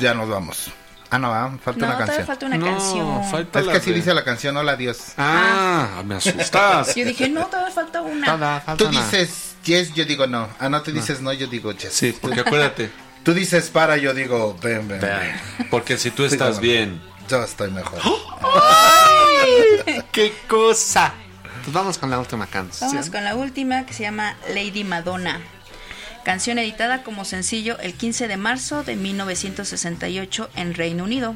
[0.00, 0.70] Ya nos vamos.
[1.10, 2.26] Ah, no, ah, falta No, una canción.
[2.26, 3.24] falta una No, canción.
[3.30, 5.12] falta es que así de- dice la canción, hola, adiós.
[5.16, 6.94] Ah, me asustas.
[6.96, 8.62] Yo dije, no, todavía falta una.
[8.76, 10.48] Tú dices yes, yo digo no.
[10.58, 11.92] Ah, no, tú dices no, yo digo yes.
[11.92, 12.90] Sí, porque acuérdate.
[13.24, 15.40] Tú dices para, yo digo ven, ven, ven.
[15.70, 17.00] Porque si tú estás bien.
[17.26, 17.98] Yo estoy mejor.
[20.12, 21.14] ¡Qué cosa!
[21.62, 22.90] Pues vamos con la última canción.
[22.90, 25.40] Vamos con la última que se llama Lady Madonna.
[26.24, 31.34] Canción editada como sencillo el 15 de marzo de 1968 en Reino Unido,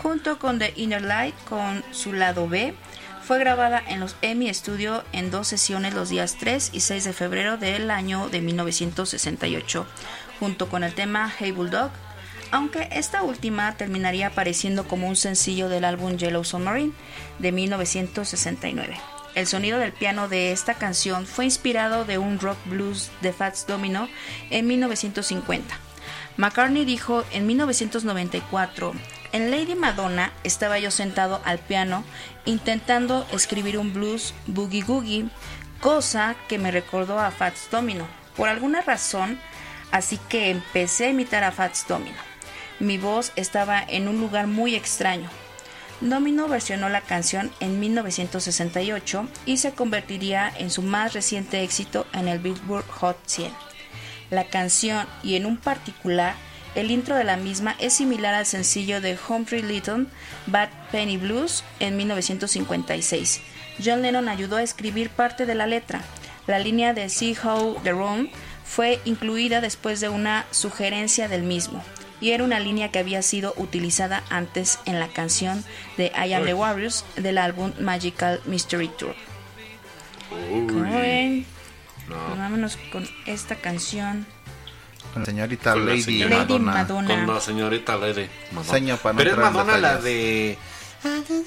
[0.00, 2.72] junto con The Inner Light con su lado B.
[3.24, 7.12] Fue grabada en los Emmy Studio en dos sesiones los días 3 y 6 de
[7.12, 9.86] febrero del año de 1968,
[10.38, 11.90] junto con el tema Hey Bulldog,
[12.52, 16.92] aunque esta última terminaría apareciendo como un sencillo del álbum Yellow Submarine
[17.40, 19.17] de 1969.
[19.34, 23.66] El sonido del piano de esta canción fue inspirado de un rock blues de Fats
[23.66, 24.08] Domino
[24.50, 25.78] en 1950.
[26.36, 28.92] McCartney dijo en 1994,
[29.32, 32.04] en Lady Madonna estaba yo sentado al piano
[32.44, 35.28] intentando escribir un blues boogie googie,
[35.80, 38.06] cosa que me recordó a Fats Domino.
[38.36, 39.38] Por alguna razón,
[39.90, 42.16] así que empecé a imitar a Fats Domino.
[42.80, 45.28] Mi voz estaba en un lugar muy extraño.
[46.00, 52.28] Domino versionó la canción en 1968 y se convertiría en su más reciente éxito en
[52.28, 53.52] el Billboard Hot 100.
[54.30, 56.34] La canción y en un particular
[56.76, 60.08] el intro de la misma es similar al sencillo de Humphrey Lytton
[60.46, 63.40] Bad Penny Blues en 1956.
[63.84, 66.02] John Lennon ayudó a escribir parte de la letra.
[66.46, 68.30] La línea de See How the Room
[68.64, 71.82] fue incluida después de una sugerencia del mismo
[72.20, 75.64] y era una línea que había sido utilizada antes en la canción
[75.96, 79.14] de I Am the Warriors del álbum Magical Mystery Tour.
[80.30, 81.46] ¿Cómo ven?
[82.06, 84.26] Pues vámonos con esta canción.
[85.12, 86.72] Con la señorita Con la Lady, señora- Lady Madonna.
[86.72, 87.08] Madonna.
[87.26, 88.96] Con la señorita Lady Madonna.
[88.96, 90.58] Para no Pero es Madonna la de.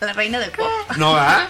[0.00, 0.68] La reina del pop.
[0.96, 1.48] No, ¿ah?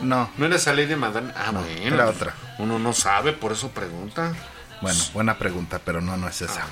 [0.00, 0.30] No.
[0.38, 1.34] ¿No era esa Lady Madonna?
[1.36, 1.68] Ah, bueno.
[1.94, 2.34] era otra.
[2.58, 4.32] Uno no sabe, por eso pregunta.
[4.82, 6.66] Bueno, buena pregunta, pero no, no es esa.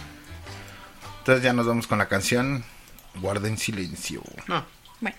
[1.19, 2.65] Entonces ya nos vamos con la canción.
[3.21, 4.23] Guarden silencio.
[4.47, 4.65] No.
[5.01, 5.17] Bueno.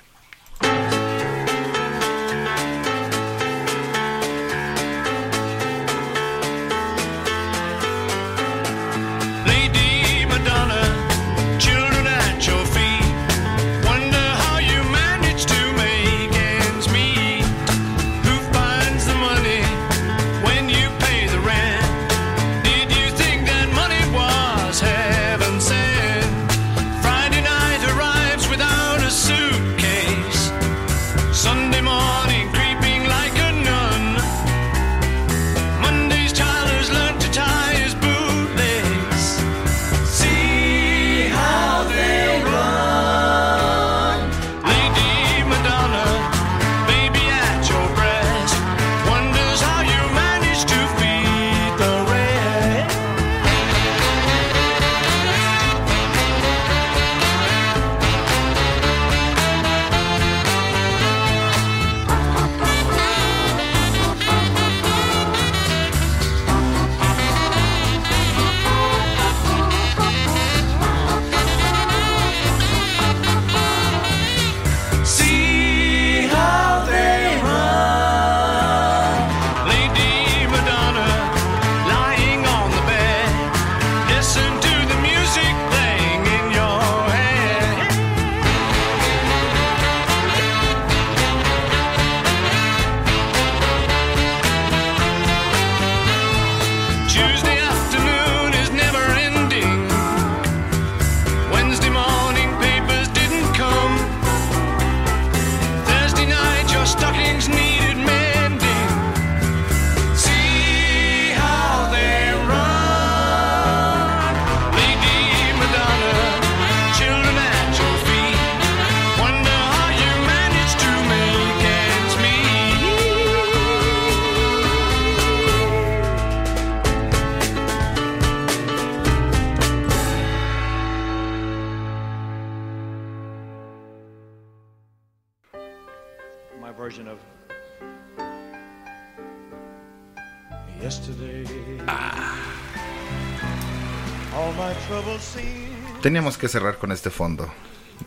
[146.06, 147.52] Teníamos que cerrar con este fondo.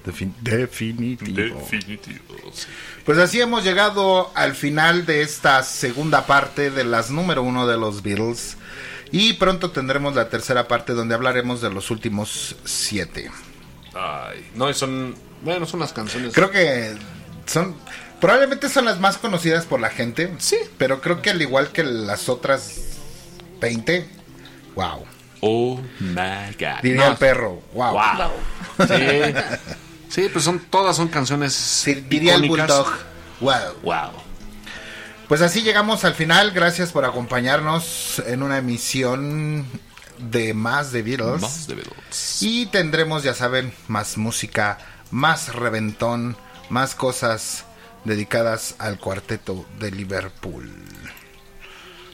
[0.06, 1.58] Defin- definitivo.
[1.58, 2.20] Definitivo.
[2.52, 2.68] sí.
[3.04, 7.76] Pues así hemos llegado al final de esta segunda parte de las número uno de
[7.76, 8.56] los Beatles.
[9.10, 13.32] Y pronto tendremos la tercera parte donde hablaremos de los últimos siete.
[13.94, 15.16] Ay, no, y son.
[15.42, 16.32] Bueno, son las canciones.
[16.34, 16.94] Creo que
[17.46, 17.74] son.
[18.20, 20.32] Probablemente son las más conocidas por la gente.
[20.38, 20.56] Sí.
[20.78, 22.76] Pero creo que al igual que las otras
[23.60, 24.06] 20.
[24.76, 25.04] Wow.
[25.40, 26.82] Oh my god.
[26.82, 27.62] Diría No, el perro.
[27.74, 27.92] Wow.
[27.92, 28.86] Wow.
[28.86, 28.94] Sí.
[30.08, 31.82] Sí, pues son todas son canciones.
[32.08, 32.86] Diría el bulldog.
[33.40, 33.54] Wow.
[33.82, 34.10] Wow.
[35.28, 36.52] Pues así llegamos al final.
[36.52, 39.66] Gracias por acompañarnos en una emisión
[40.18, 41.42] de más de Beatles.
[41.42, 42.38] Más de Beatles.
[42.42, 44.78] Y tendremos, ya saben, más música,
[45.10, 46.36] más reventón,
[46.70, 47.64] más cosas
[48.04, 50.72] dedicadas al cuarteto de Liverpool.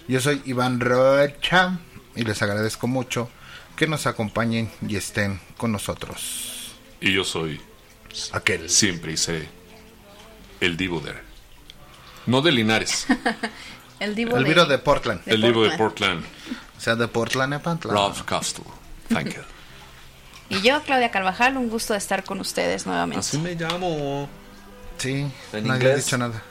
[0.09, 1.79] Yo soy Iván Rocha
[2.17, 3.29] y les agradezco mucho
[3.77, 6.73] que nos acompañen y estén con nosotros.
[7.01, 7.61] Y yo soy.
[8.33, 8.71] Aquel.
[8.71, 9.49] Siempre y seré.
[10.61, 11.13] El Divo de.
[12.27, 13.07] No de Linares.
[14.01, 15.21] El divo El de- Portland.
[15.25, 16.25] el Divo de Portland.
[16.77, 17.93] O sea, de Portland a Pantla.
[17.93, 18.65] Rob Castle.
[19.09, 19.43] Thank you.
[20.51, 23.21] Y yo, Claudia Carvajal, un gusto de estar con ustedes nuevamente.
[23.21, 24.29] Así me llamo.
[24.99, 26.43] Sí, En nadie ha dicho nada.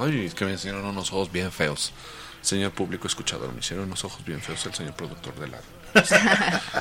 [0.00, 1.92] Ay, es que me hicieron unos ojos bien feos.
[2.42, 5.58] Señor público escuchador, me hicieron unos ojos bien feos el señor productor de la.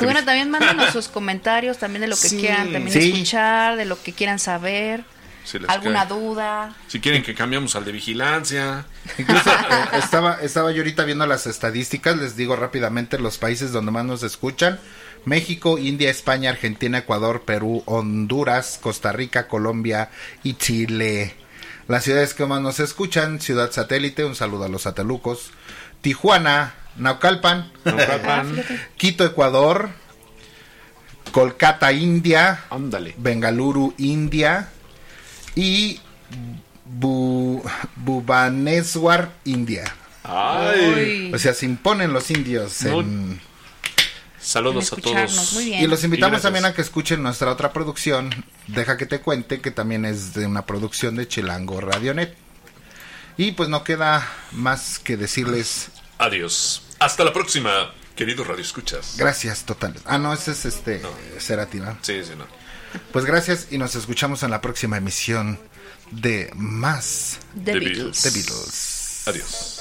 [0.00, 2.38] Y bueno, también mándenos sus comentarios también de lo que Sí.
[2.38, 3.10] quieran también Sí.
[3.12, 5.04] escuchar, de lo que quieran saber,
[5.44, 6.18] Si les alguna cae.
[6.18, 6.76] duda.
[6.88, 8.84] Si quieren que cambiamos al de vigilancia.
[9.18, 13.90] Incluso eh, estaba, estaba yo ahorita viendo las estadísticas, les digo rápidamente los países donde
[13.90, 14.78] más nos escuchan.
[15.24, 20.10] México, India, España, Argentina, Ecuador, Perú, Honduras, Costa Rica, Colombia
[20.42, 21.34] y Chile.
[21.90, 25.50] Las ciudades que más nos escuchan, Ciudad Satélite, un saludo a los satelucos.
[26.02, 28.62] Tijuana, Naucalpan, Naucalpan.
[28.96, 29.88] Quito, Ecuador,
[31.32, 33.16] Kolkata, India, Ándale.
[33.18, 34.68] Bengaluru, India
[35.56, 35.98] y
[37.00, 37.60] Bu-
[37.96, 39.92] Bhubaneswar, India.
[40.22, 41.32] Ay.
[41.34, 43.00] O sea, se imponen los indios No.
[43.00, 43.40] en...
[44.50, 45.52] Saludos a todos.
[45.62, 48.30] Y los invitamos también a que escuchen nuestra otra producción,
[48.66, 52.36] Deja que te cuente, que también es de una producción de Chilango Radionet.
[53.36, 56.82] Y pues no queda más que decirles Adiós.
[56.98, 59.14] Hasta la próxima, queridos radioescuchas.
[59.16, 60.02] gracias totales.
[60.04, 61.00] Ah, no, ese es este
[61.38, 61.96] Cerati, ¿no?
[62.02, 62.44] Sí, sí, no.
[63.12, 65.60] Pues gracias y nos escuchamos en la próxima emisión
[66.10, 68.22] de Más The The Beatles.
[68.22, 69.22] The Beatles.
[69.26, 69.79] Adiós.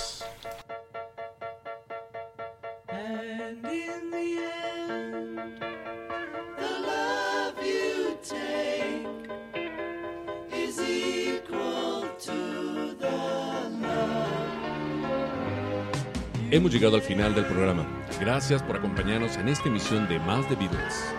[16.51, 17.85] Hemos llegado al final del programa.
[18.19, 21.13] Gracias por acompañarnos en esta emisión de Más de Beatles.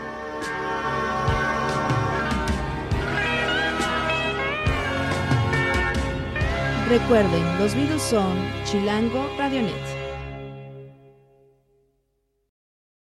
[6.88, 9.99] Recuerden, los Beatles son Chilango Radionet.